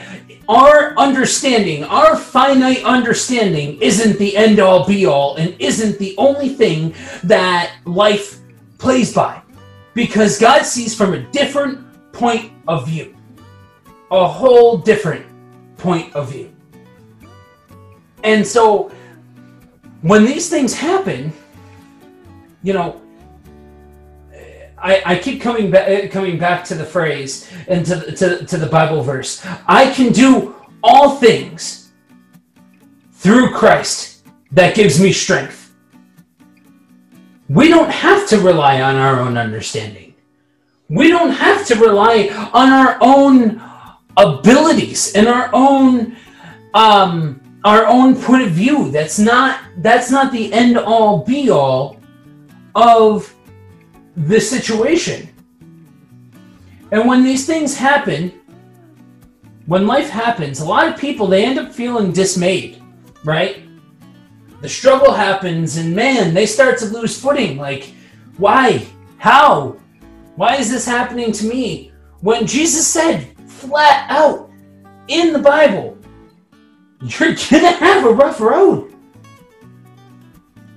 [0.49, 6.49] our understanding, our finite understanding, isn't the end all be all and isn't the only
[6.49, 8.39] thing that life
[8.79, 9.41] plays by.
[9.95, 13.17] Because God sees from a different point of view,
[14.11, 15.27] a whole different
[15.79, 16.53] point of view.
[18.23, 18.91] And so
[20.03, 21.33] when these things happen,
[22.63, 23.01] you know,
[24.79, 28.67] I, I keep coming back coming back to the phrase and to, to, to the
[28.67, 29.45] Bible verse.
[29.67, 31.93] I can do all things
[33.13, 35.75] through Christ that gives me strength.
[37.49, 40.15] We don't have to rely on our own understanding.
[40.89, 43.63] We don't have to rely on our own
[44.17, 46.17] abilities and our own
[46.75, 48.91] um, our own point of view.
[48.91, 51.99] That's not that's not the end all be all
[52.75, 53.35] of
[54.17, 55.29] the situation.
[56.91, 58.33] And when these things happen,
[59.67, 62.81] when life happens, a lot of people they end up feeling dismayed,
[63.25, 63.63] right?
[64.63, 67.93] The struggle happens and man, they start to lose footing like
[68.39, 68.87] why?
[69.19, 69.77] How?
[70.37, 71.93] Why is this happening to me?
[72.21, 74.51] When Jesus said flat out
[75.09, 75.99] in the Bible,
[77.01, 78.95] you're gonna have a rough road.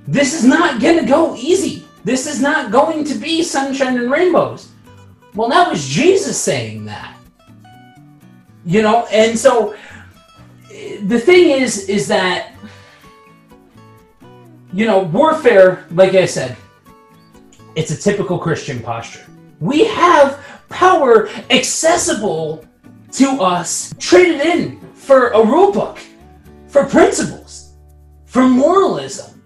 [0.08, 1.86] This is not gonna go easy.
[2.10, 4.72] This is not going to be sunshine and rainbows.
[5.36, 7.16] Well, that was Jesus saying that.
[8.66, 9.76] You know, and so
[11.04, 12.56] the thing is, is that,
[14.74, 16.58] you know, warfare, like I said,
[17.76, 19.28] it's a typical Christian posture.
[19.60, 22.66] We have power accessible
[23.12, 26.00] to us, traded in for a rule book,
[26.70, 27.76] for principles,
[28.26, 29.39] for moralism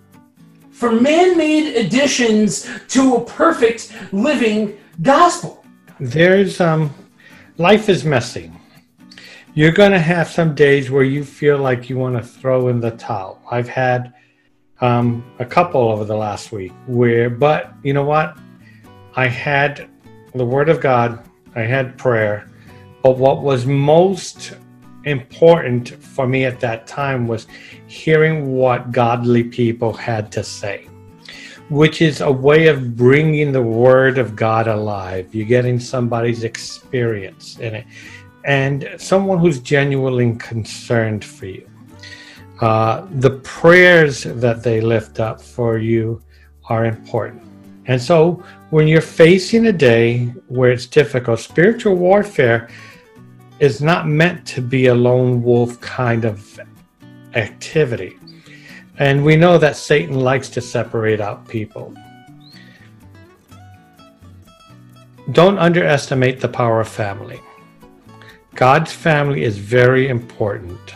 [0.83, 5.63] for man made additions to a perfect living gospel.
[5.97, 6.93] There's, um,
[7.57, 8.51] life is messy.
[9.53, 12.81] You're going to have some days where you feel like you want to throw in
[12.81, 13.41] the towel.
[13.49, 14.13] I've had
[14.81, 18.37] um, a couple over the last week where, but you know what?
[19.15, 19.89] I had
[20.35, 21.23] the Word of God,
[21.55, 22.49] I had prayer,
[23.01, 24.57] but what was most
[25.05, 27.47] important for me at that time was
[27.87, 30.87] hearing what godly people had to say,
[31.69, 35.33] which is a way of bringing the Word of God alive.
[35.33, 37.85] You're getting somebody's experience in it
[38.45, 41.69] and someone who's genuinely concerned for you.
[42.59, 46.21] Uh, the prayers that they lift up for you
[46.65, 47.41] are important.
[47.85, 52.69] And so, when you're facing a day where it's difficult, spiritual warfare
[53.63, 56.59] is not meant to be a lone wolf kind of
[57.33, 58.19] activity.
[58.99, 61.95] And we know that Satan likes to separate out people.
[65.31, 67.39] Don't underestimate the power of family.
[68.53, 70.95] God's family is very important.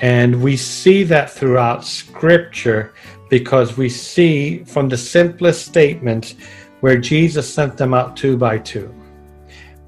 [0.00, 2.94] And we see that throughout Scripture
[3.28, 6.36] because we see from the simplest statements
[6.78, 8.94] where Jesus sent them out two by two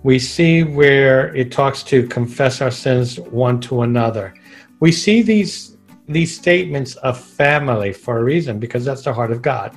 [0.03, 4.35] we see where it talks to confess our sins one to another.
[4.81, 5.77] We see these
[6.07, 9.77] these statements of family for a reason because that's the heart of God.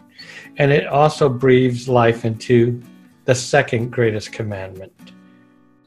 [0.58, 2.82] And it also breathes life into
[3.26, 5.12] the second greatest commandment.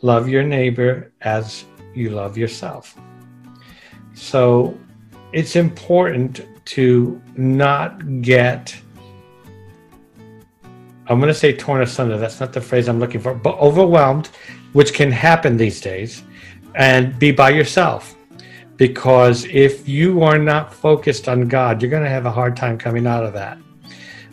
[0.02, 1.64] Love your neighbor as
[1.94, 2.94] you love yourself.
[4.12, 4.78] So
[5.32, 8.76] it's important to not get
[11.06, 12.16] I'm going to say torn asunder.
[12.18, 14.28] That's not the phrase I'm looking for, but overwhelmed,
[14.72, 16.22] which can happen these days,
[16.74, 18.16] and be by yourself.
[18.76, 22.78] Because if you are not focused on God, you're going to have a hard time
[22.78, 23.58] coming out of that.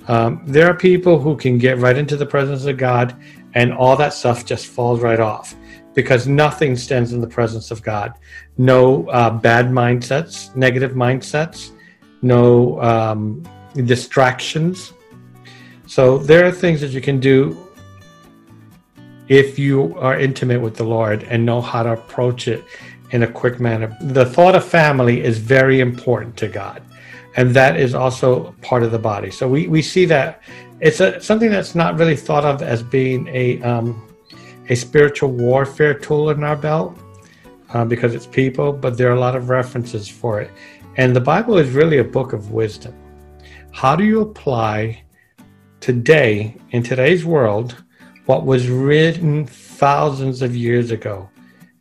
[0.08, 3.16] Um, there are people who can get right into the presence of God,
[3.54, 5.56] and all that stuff just falls right off.
[5.94, 8.14] because nothing stands in the presence of God.
[8.58, 11.72] No uh, bad mindsets, negative mindsets,
[12.22, 13.44] no um,
[13.76, 14.94] distractions.
[15.92, 17.68] So there are things that you can do
[19.28, 22.64] if you are intimate with the Lord and know how to approach it
[23.10, 23.94] in a quick manner.
[24.00, 26.82] The thought of family is very important to God,
[27.36, 29.32] and that is also part of the body.
[29.32, 30.42] So we, we see that
[30.80, 34.02] it's a, something that's not really thought of as being a um,
[34.70, 36.98] a spiritual warfare tool in our belt
[37.74, 40.52] uh, because it's people, but there are a lot of references for it.
[40.96, 42.96] And the Bible is really a book of wisdom.
[43.74, 45.04] How do you apply
[45.82, 47.84] today, in today's world,
[48.28, 51.28] what was written thousands of years ago?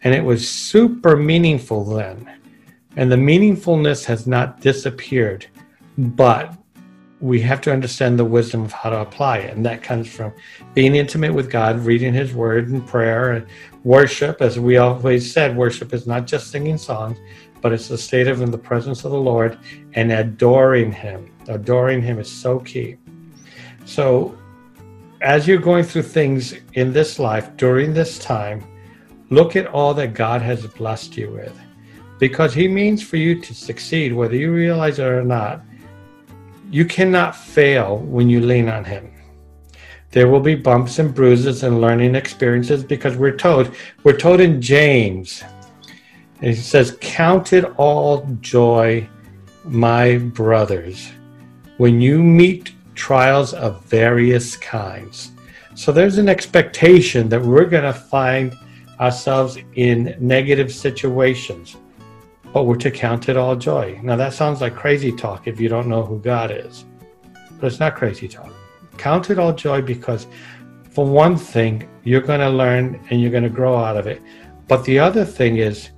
[0.02, 2.28] And it was super meaningful then.
[2.96, 5.46] And the meaningfulness has not disappeared,
[5.96, 6.54] but
[7.20, 9.54] we have to understand the wisdom of how to apply it.
[9.54, 10.32] And that comes from
[10.72, 13.46] being intimate with God, reading His Word and prayer and
[13.84, 14.40] worship.
[14.40, 17.18] As we always said, worship is not just singing songs,
[17.60, 19.58] but it's a state of in the presence of the Lord
[19.92, 21.30] and adoring Him.
[21.46, 22.96] Adoring Him is so key.
[23.90, 24.38] So,
[25.20, 28.64] as you're going through things in this life during this time,
[29.30, 31.58] look at all that God has blessed you with.
[32.20, 35.62] Because He means for you to succeed, whether you realize it or not
[36.70, 39.12] you cannot fail when you lean on Him.
[40.12, 43.74] There will be bumps and bruises and learning experiences because we're told,
[44.04, 45.42] we're told in James,
[46.40, 49.08] and he says, Count it all joy,
[49.64, 51.10] my brothers,
[51.78, 55.32] when you meet trials of various kinds.
[55.74, 58.56] So there's an expectation that we're going to find
[58.98, 61.76] ourselves in negative situations
[62.52, 63.98] but we're to count it all joy.
[64.02, 66.84] Now, that sounds like crazy talk if you don't know who God is,
[67.58, 68.52] but it's not crazy talk.
[68.96, 70.26] Count it all joy because,
[70.90, 74.20] for one thing, you're going to learn and you're going to grow out of it.
[74.66, 75.90] But the other thing is,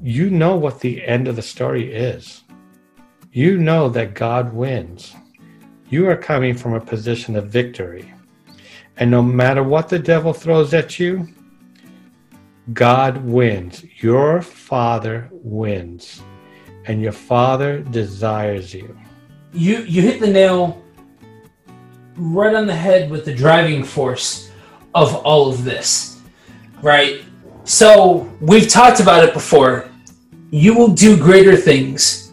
[0.00, 2.44] you know what the end of the story is.
[3.32, 5.14] You know that God wins.
[5.90, 8.12] You are coming from a position of victory.
[8.98, 11.26] And no matter what the devil throws at you,
[12.74, 13.84] God wins.
[14.02, 16.22] Your Father wins.
[16.84, 18.98] And your Father desires you.
[19.54, 20.82] You you hit the nail
[22.16, 24.50] right on the head with the driving force
[24.94, 26.20] of all of this.
[26.82, 27.22] Right?
[27.64, 29.90] So, we've talked about it before.
[30.50, 32.32] You will do greater things.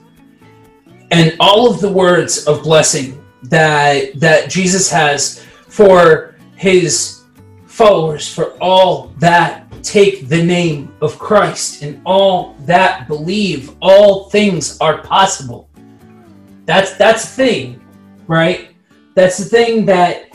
[1.11, 7.23] And all of the words of blessing that that Jesus has for his
[7.65, 14.79] followers for all that take the name of Christ and all that believe all things
[14.79, 15.69] are possible.
[16.65, 17.81] That's that's the thing,
[18.27, 18.69] right?
[19.13, 20.31] That's the thing that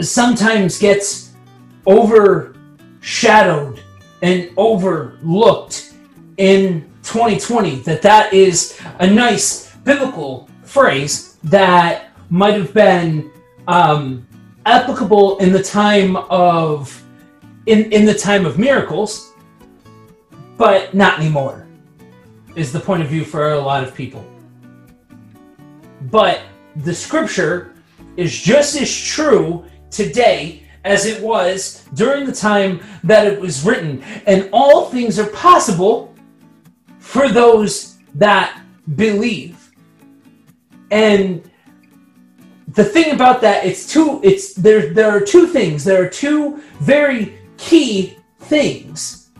[0.00, 1.32] sometimes gets
[1.86, 3.82] overshadowed
[4.22, 5.92] and overlooked
[6.38, 13.30] in 2020 that that is a nice biblical phrase that might have been
[13.68, 14.26] um,
[14.64, 17.02] applicable in the time of
[17.66, 19.32] in in the time of miracles,
[20.56, 21.66] but not anymore.
[22.54, 24.24] Is the point of view for a lot of people.
[26.10, 26.40] But
[26.76, 27.74] the scripture
[28.16, 34.02] is just as true today as it was during the time that it was written,
[34.26, 36.14] and all things are possible
[36.98, 38.62] for those that
[38.94, 39.72] believe.
[40.90, 41.45] And
[42.76, 44.20] the thing about that, it's two.
[44.22, 44.92] It's there.
[44.92, 45.82] There are two things.
[45.82, 49.30] There are two very key things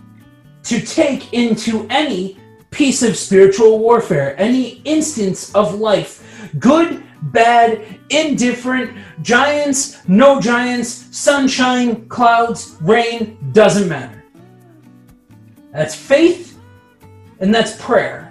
[0.64, 2.38] to take into any
[2.70, 6.50] piece of spiritual warfare, any instance of life.
[6.58, 14.24] Good, bad, indifferent, giants, no giants, sunshine, clouds, rain, doesn't matter.
[15.72, 16.58] That's faith
[17.38, 18.25] and that's prayer.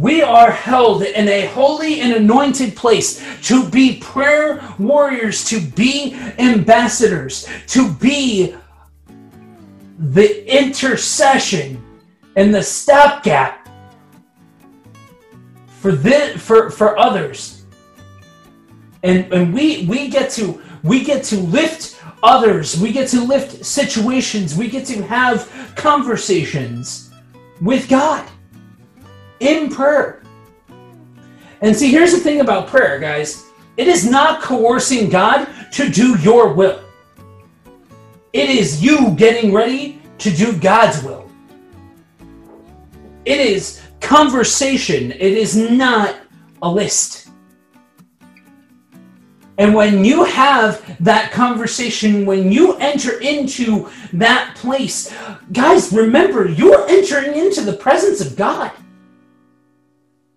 [0.00, 6.14] We are held in a holy and anointed place to be prayer warriors, to be
[6.38, 8.56] ambassadors, to be
[9.98, 11.84] the intercession
[12.34, 13.68] and the stopgap
[15.80, 17.66] for the, for for others.
[19.02, 23.66] And and we we get to we get to lift others, we get to lift
[23.66, 25.46] situations, we get to have
[25.76, 27.10] conversations
[27.60, 28.26] with God
[29.40, 30.22] in prayer.
[31.62, 36.18] And see, here's the thing about prayer, guys it is not coercing God to do
[36.18, 36.82] your will,
[38.32, 41.28] it is you getting ready to do God's will.
[43.24, 46.16] It is conversation, it is not
[46.62, 47.28] a list.
[49.60, 55.14] And when you have that conversation, when you enter into that place,
[55.52, 58.72] guys, remember, you're entering into the presence of God.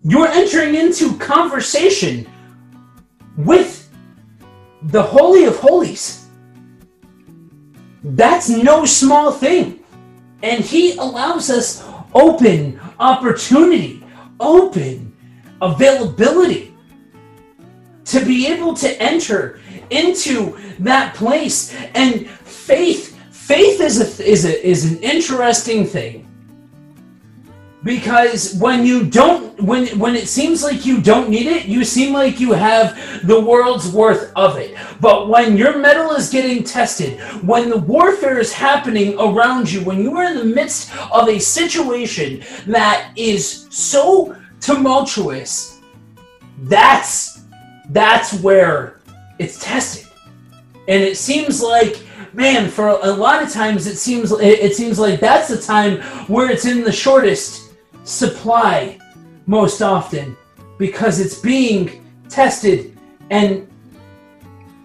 [0.03, 2.27] You're entering into conversation
[3.37, 3.89] with
[4.83, 6.27] the Holy of Holies.
[8.03, 9.79] That's no small thing.
[10.41, 14.03] And He allows us open opportunity,
[14.41, 15.15] open
[15.61, 16.75] availability
[18.05, 21.73] to be able to enter into that place.
[21.95, 26.27] And faith, faith is a, is a, is an interesting thing
[27.83, 32.13] because when you don't when when it seems like you don't need it you seem
[32.13, 34.75] like you have the world's worth of it.
[35.01, 40.01] But when your mettle is getting tested when the warfare is happening around you when
[40.01, 45.81] you are in the midst of a situation that is so tumultuous
[46.63, 47.43] that's
[47.89, 49.01] that's where
[49.39, 50.07] it's tested.
[50.87, 52.01] And it seems like
[52.33, 56.01] man for a lot of times it seems it, it seems like that's the time
[56.27, 57.62] where it's in the shortest
[58.03, 58.97] supply
[59.45, 60.37] most often
[60.77, 62.97] because it's being tested.
[63.29, 63.67] And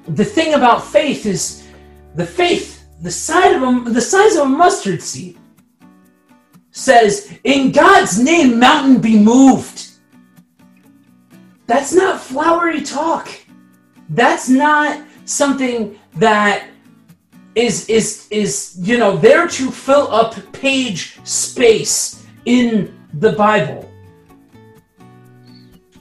[0.06, 1.66] the thing about faith is
[2.14, 5.36] the faith, the size of a, the size of a mustard seed,
[6.70, 9.86] says, "In God's name, mountain be moved."
[11.66, 13.28] That's not flowery talk.
[14.08, 16.64] That's not something that
[17.54, 23.90] is is is you know there to fill up page space in the Bible.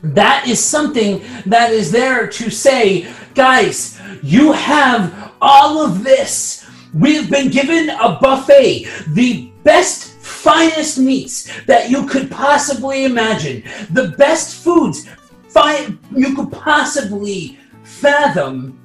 [0.04, 6.66] That is something that is there to say, guys, you have all of this.
[6.94, 14.10] We've been given a buffet, the best, finest meats that you could possibly imagine, the
[14.18, 15.08] best foods
[15.50, 18.80] fi- you could possibly fathom.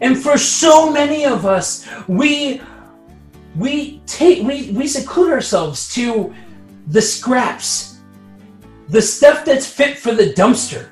[0.00, 2.60] And for so many of us, we
[3.56, 6.34] we take we, we seclude ourselves to
[6.86, 7.98] the scraps,
[8.88, 10.88] the stuff that's fit for the dumpster.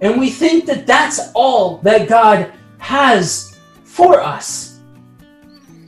[0.00, 4.80] And we think that that's all that God has for us.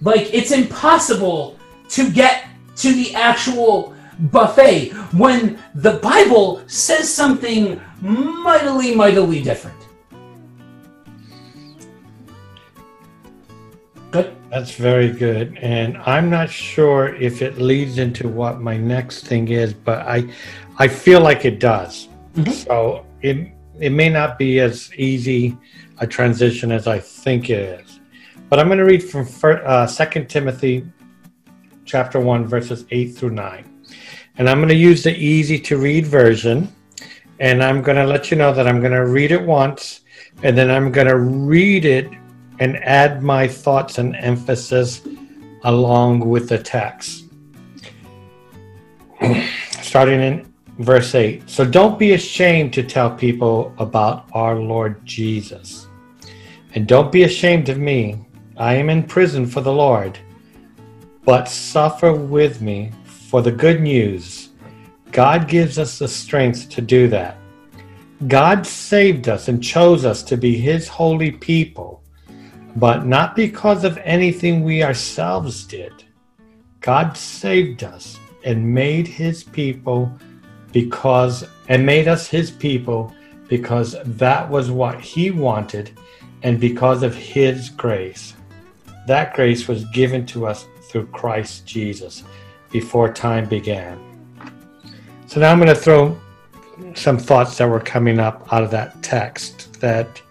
[0.02, 1.58] Like it's impossible
[1.90, 9.76] to get to the actual buffet when the Bible says something mightily, mightily different.
[14.10, 14.37] Good.
[14.50, 15.58] That's very good.
[15.58, 20.32] And I'm not sure if it leads into what my next thing is, but I
[20.78, 22.08] I feel like it does.
[22.34, 22.52] Mm-hmm.
[22.52, 25.56] So it it may not be as easy
[25.98, 28.00] a transition as I think it is.
[28.48, 30.86] But I'm going to read from uh, 2 Timothy
[31.84, 33.84] chapter 1 verses 8 through 9.
[34.38, 36.72] And I'm going to use the easy to read version
[37.40, 40.00] and I'm going to let you know that I'm going to read it once
[40.42, 42.10] and then I'm going to read it
[42.60, 45.02] and add my thoughts and emphasis
[45.64, 47.24] along with the text.
[49.82, 51.48] Starting in verse 8.
[51.48, 55.86] So don't be ashamed to tell people about our Lord Jesus.
[56.74, 58.24] And don't be ashamed of me.
[58.56, 60.18] I am in prison for the Lord.
[61.24, 64.50] But suffer with me for the good news.
[65.12, 67.36] God gives us the strength to do that.
[68.26, 71.97] God saved us and chose us to be His holy people
[72.76, 76.04] but not because of anything we ourselves did.
[76.80, 80.12] God saved us and made his people
[80.72, 83.12] because and made us his people
[83.48, 85.90] because that was what he wanted
[86.42, 88.34] and because of his grace.
[89.06, 92.24] That grace was given to us through Christ Jesus
[92.70, 93.98] before time began.
[95.26, 96.18] So now I'm going to throw
[96.94, 100.22] some thoughts that were coming up out of that text that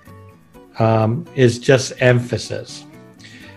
[0.80, 2.86] um, is just emphasis.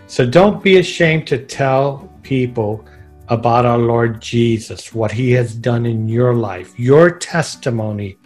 [0.06, 2.84] So don't be ashamed to tell people
[3.28, 6.76] about our Lord Jesus, what he has done in your life.
[6.78, 8.18] Your testimony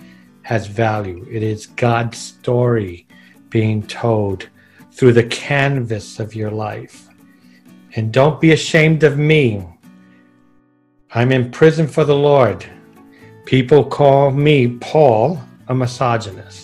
[0.43, 1.27] has value.
[1.31, 3.07] It is God's story
[3.51, 4.49] being told
[4.93, 7.09] through the canvas of your life.
[7.97, 9.67] And don't be ashamed of me.
[11.13, 12.65] I'm in prison for the Lord.
[13.45, 15.39] People call me, Paul,
[15.69, 16.64] a misogynist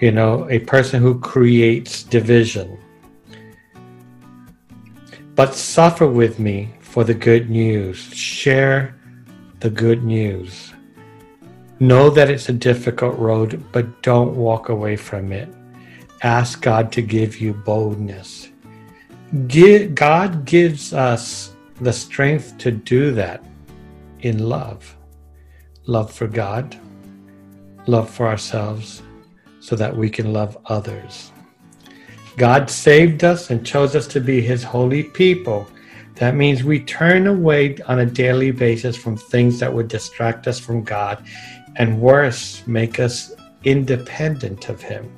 [0.00, 2.78] you know, a person who creates division.
[5.34, 7.98] But suffer with me for the good news.
[8.14, 8.96] Share
[9.60, 10.72] the good news.
[11.80, 15.48] Know that it's a difficult road, but don't walk away from it.
[16.22, 18.50] Ask God to give you boldness.
[19.94, 23.44] God gives us the strength to do that
[24.20, 24.96] in love
[25.86, 26.78] love for God,
[27.86, 29.02] love for ourselves,
[29.64, 31.32] so that we can love others.
[32.36, 35.66] God saved us and chose us to be his holy people.
[36.16, 40.60] That means we turn away on a daily basis from things that would distract us
[40.60, 41.24] from God
[41.76, 43.32] and worse, make us
[43.64, 45.10] independent of him.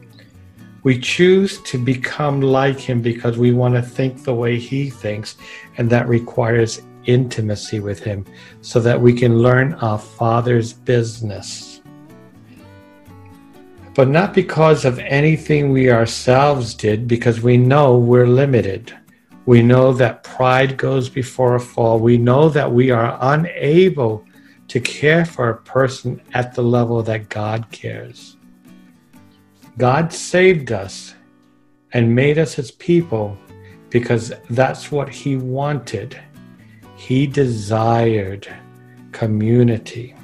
[0.85, 5.37] We choose to become like him because we want to think the way he thinks,
[5.77, 8.25] and that requires intimacy with him
[8.61, 11.76] so that we can learn our Father's business.
[13.97, 18.95] But not because of anything we ourselves did, because we know we're limited.
[19.47, 21.99] We know that pride goes before a fall.
[21.99, 24.27] We know that we are unable
[24.69, 28.37] to care for a person at the level that God cares.
[29.79, 31.15] God saved us
[31.95, 33.39] and made us his people
[33.89, 36.21] because that's what he wanted.
[36.97, 38.47] He desired
[39.13, 40.15] community.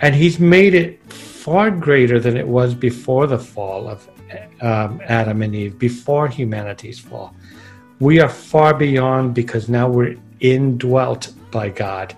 [0.00, 1.00] And he's made it
[1.44, 4.08] far greater than it was before the fall of
[4.62, 7.36] um, Adam and Eve, before humanity's fall.
[8.00, 12.16] We are far beyond because now we're indwelt by God.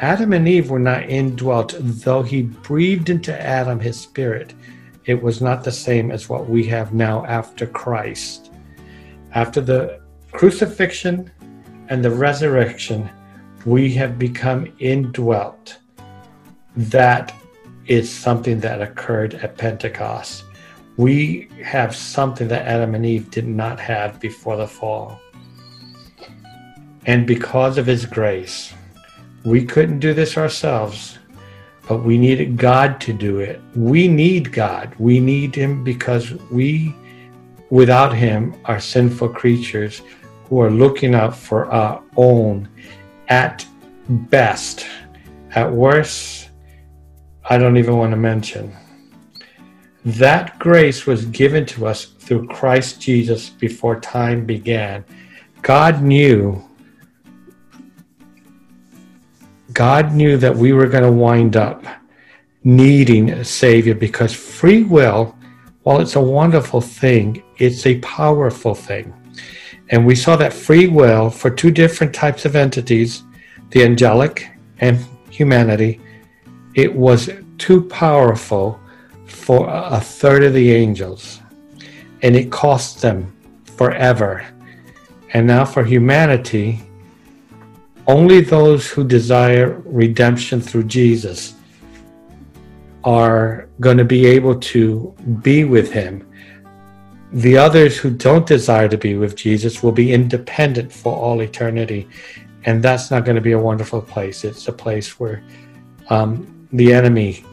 [0.00, 4.52] Adam and Eve were not indwelt, though he breathed into Adam his spirit.
[5.06, 8.52] It was not the same as what we have now after Christ.
[9.32, 10.02] After the
[10.32, 11.30] crucifixion
[11.88, 13.08] and the resurrection,
[13.64, 15.78] we have become indwelt.
[16.76, 17.32] That
[17.88, 20.44] is something that occurred at Pentecost.
[20.96, 25.20] We have something that Adam and Eve did not have before the fall.
[27.04, 28.72] And because of his grace,
[29.44, 31.18] we couldn't do this ourselves,
[31.88, 33.60] but we needed God to do it.
[33.76, 34.92] We need God.
[34.98, 36.92] We need Him because we,
[37.70, 40.02] without Him, are sinful creatures
[40.46, 42.68] who are looking out for our own
[43.28, 43.64] at
[44.08, 44.84] best.
[45.52, 46.45] At worst,
[47.48, 48.74] I don't even want to mention.
[50.04, 55.04] That grace was given to us through Christ Jesus before time began.
[55.62, 56.62] God knew
[59.72, 61.84] God knew that we were going to wind up
[62.64, 65.36] needing a Savior because free will,
[65.82, 69.12] while it's a wonderful thing, it's a powerful thing.
[69.90, 73.22] And we saw that free will for two different types of entities,
[73.68, 76.00] the angelic and humanity,
[76.76, 78.78] it was too powerful
[79.24, 81.40] for a third of the angels.
[82.22, 84.46] And it cost them forever.
[85.32, 86.82] And now for humanity,
[88.06, 91.54] only those who desire redemption through Jesus
[93.04, 96.28] are going to be able to be with him.
[97.32, 102.06] The others who don't desire to be with Jesus will be independent for all eternity.
[102.64, 104.44] And that's not going to be a wonderful place.
[104.44, 105.42] It's a place where
[106.10, 107.44] um, the enemy,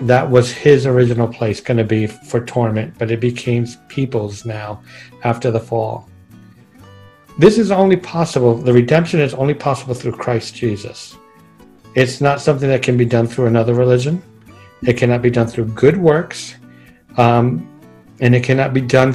[0.00, 4.82] that was his original place, going to be for torment, but it became people's now
[5.22, 6.08] after the fall.
[7.38, 11.16] This is only possible, the redemption is only possible through Christ Jesus.
[11.94, 14.22] It's not something that can be done through another religion.
[14.82, 16.56] It cannot be done through good works.
[17.16, 17.68] Um,
[18.20, 19.14] and it cannot be done,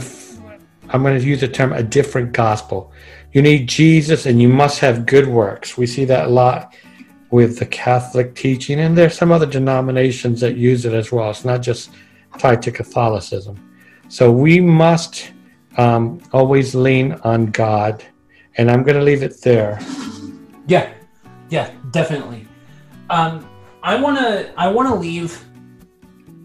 [0.90, 2.92] I'm going to use the term a different gospel.
[3.34, 5.78] You need Jesus and you must have good works.
[5.78, 6.74] We see that a lot
[7.32, 11.30] with the Catholic teaching, and there's some other denominations that use it as well.
[11.30, 11.92] It's not just
[12.38, 13.58] tied to Catholicism.
[14.08, 15.32] So we must
[15.78, 18.04] um, always lean on God.
[18.58, 19.80] And I'm going to leave it there.
[20.68, 20.92] Yeah,
[21.50, 22.48] yeah, definitely.
[23.10, 23.48] Um,
[23.82, 24.52] I want to.
[24.60, 25.46] I want to leave.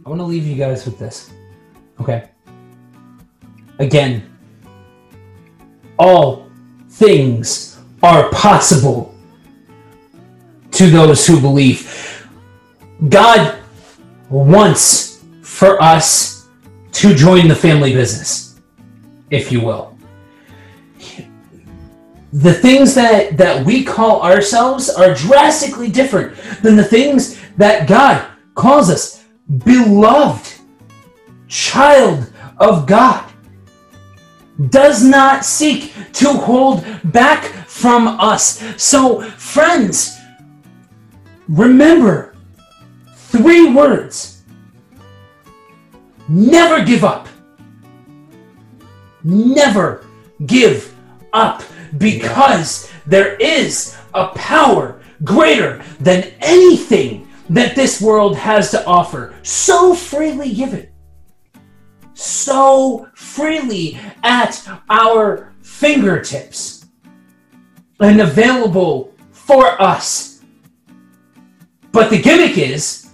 [0.07, 1.31] I want to leave you guys with this.
[2.01, 2.29] Okay.
[3.79, 4.31] Again,
[5.99, 6.49] all
[6.89, 9.14] things are possible
[10.75, 12.29] to those who believe.
[13.09, 13.59] God
[14.29, 16.49] wants for us
[16.93, 18.45] to join the family business
[19.31, 19.97] if you will.
[22.33, 28.27] The things that, that we call ourselves are drastically different than the things that God
[28.55, 29.25] calls us
[29.65, 30.53] beloved,
[31.47, 33.31] child of God.
[34.71, 38.63] Does not seek to hold back from us.
[38.83, 40.14] So, friends,
[41.49, 42.35] remember
[43.15, 44.43] three words
[46.29, 47.29] never give up
[49.25, 50.07] never
[50.47, 50.95] give
[51.33, 51.63] up
[51.99, 59.35] because there is a power greater than anything that this world has to offer.
[59.43, 60.89] So freely given,
[62.15, 66.87] so freely at our fingertips,
[68.01, 70.34] and available for us.
[71.95, 73.09] But the gimmick is,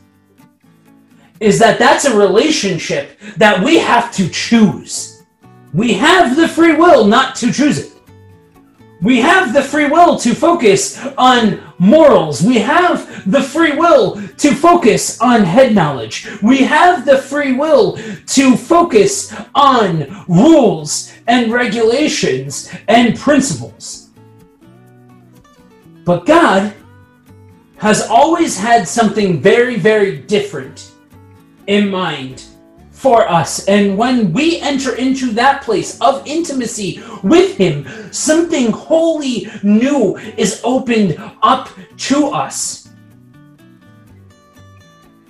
[1.39, 5.23] is that that's a relationship that we have to choose.
[5.75, 7.93] we have the free will not to choose it.
[9.03, 12.43] We have the free will to focus on morals.
[12.43, 16.27] We have the free will to focus on head knowledge.
[16.43, 24.09] We have the free will to focus on rules and regulations and principles.
[26.05, 26.75] But God
[27.81, 30.93] has always had something very, very different
[31.67, 32.45] in mind
[32.91, 33.67] for us.
[33.69, 40.61] And when we enter into that place of intimacy with Him, something wholly new is
[40.63, 41.71] opened up
[42.11, 42.91] to us.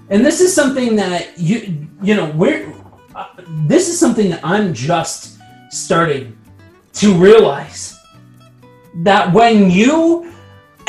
[0.09, 2.75] And this is something that you you know we're
[3.15, 3.29] uh,
[3.69, 5.39] this is something that I'm just
[5.71, 6.37] starting
[6.95, 7.97] to realize
[9.05, 10.30] that when you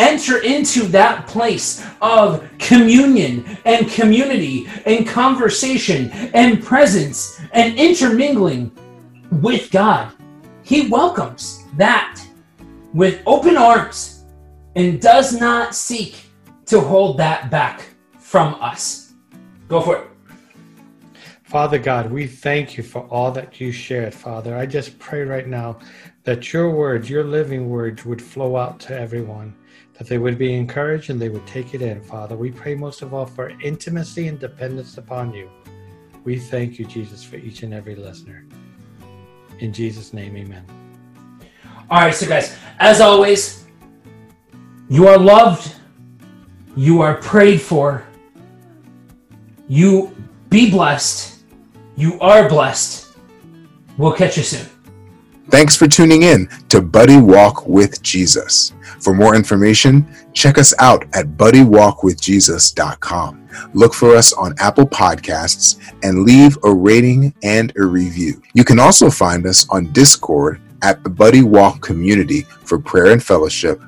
[0.02, 8.72] enter into that place of communion and community and conversation and presence and intermingling
[9.32, 10.12] with God.
[10.64, 12.20] He welcomes that
[12.94, 14.26] with open arms
[14.76, 16.26] and does not seek
[16.66, 17.84] to hold that back
[18.18, 19.14] from us.
[19.68, 20.08] Go for it.
[21.44, 24.56] Father God, we thank you for all that you shared, Father.
[24.56, 25.80] I just pray right now
[26.24, 29.54] that your words, your living words, would flow out to everyone
[30.02, 32.36] that they would be encouraged and they would take it in, Father.
[32.36, 35.48] We pray most of all for intimacy and dependence upon you.
[36.24, 38.44] We thank you, Jesus, for each and every listener.
[39.60, 40.66] In Jesus' name, amen.
[41.92, 43.68] All right, so guys, as always,
[44.90, 45.76] you are loved,
[46.76, 48.04] you are prayed for,
[49.68, 50.16] you
[50.50, 51.44] be blessed,
[51.96, 53.16] you are blessed.
[54.00, 54.68] We'll catch you soon.
[55.50, 58.74] Thanks for tuning in to Buddy Walk with Jesus.
[59.02, 63.50] For more information, check us out at buddywalkwithjesus.com.
[63.74, 68.42] Look for us on Apple Podcasts and leave a rating and a review.
[68.54, 73.24] You can also find us on Discord at the Buddy Walk community for prayer and
[73.24, 73.82] fellowship.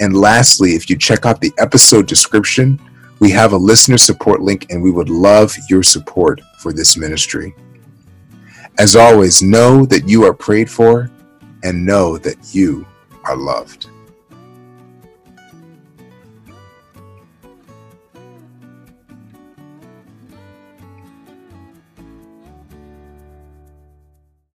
[0.00, 2.80] And lastly, if you check out the episode description,
[3.18, 7.54] we have a listener support link and we would love your support for this ministry.
[8.78, 11.10] As always, know that you are prayed for
[11.62, 12.86] and know that you
[13.24, 13.88] are loved.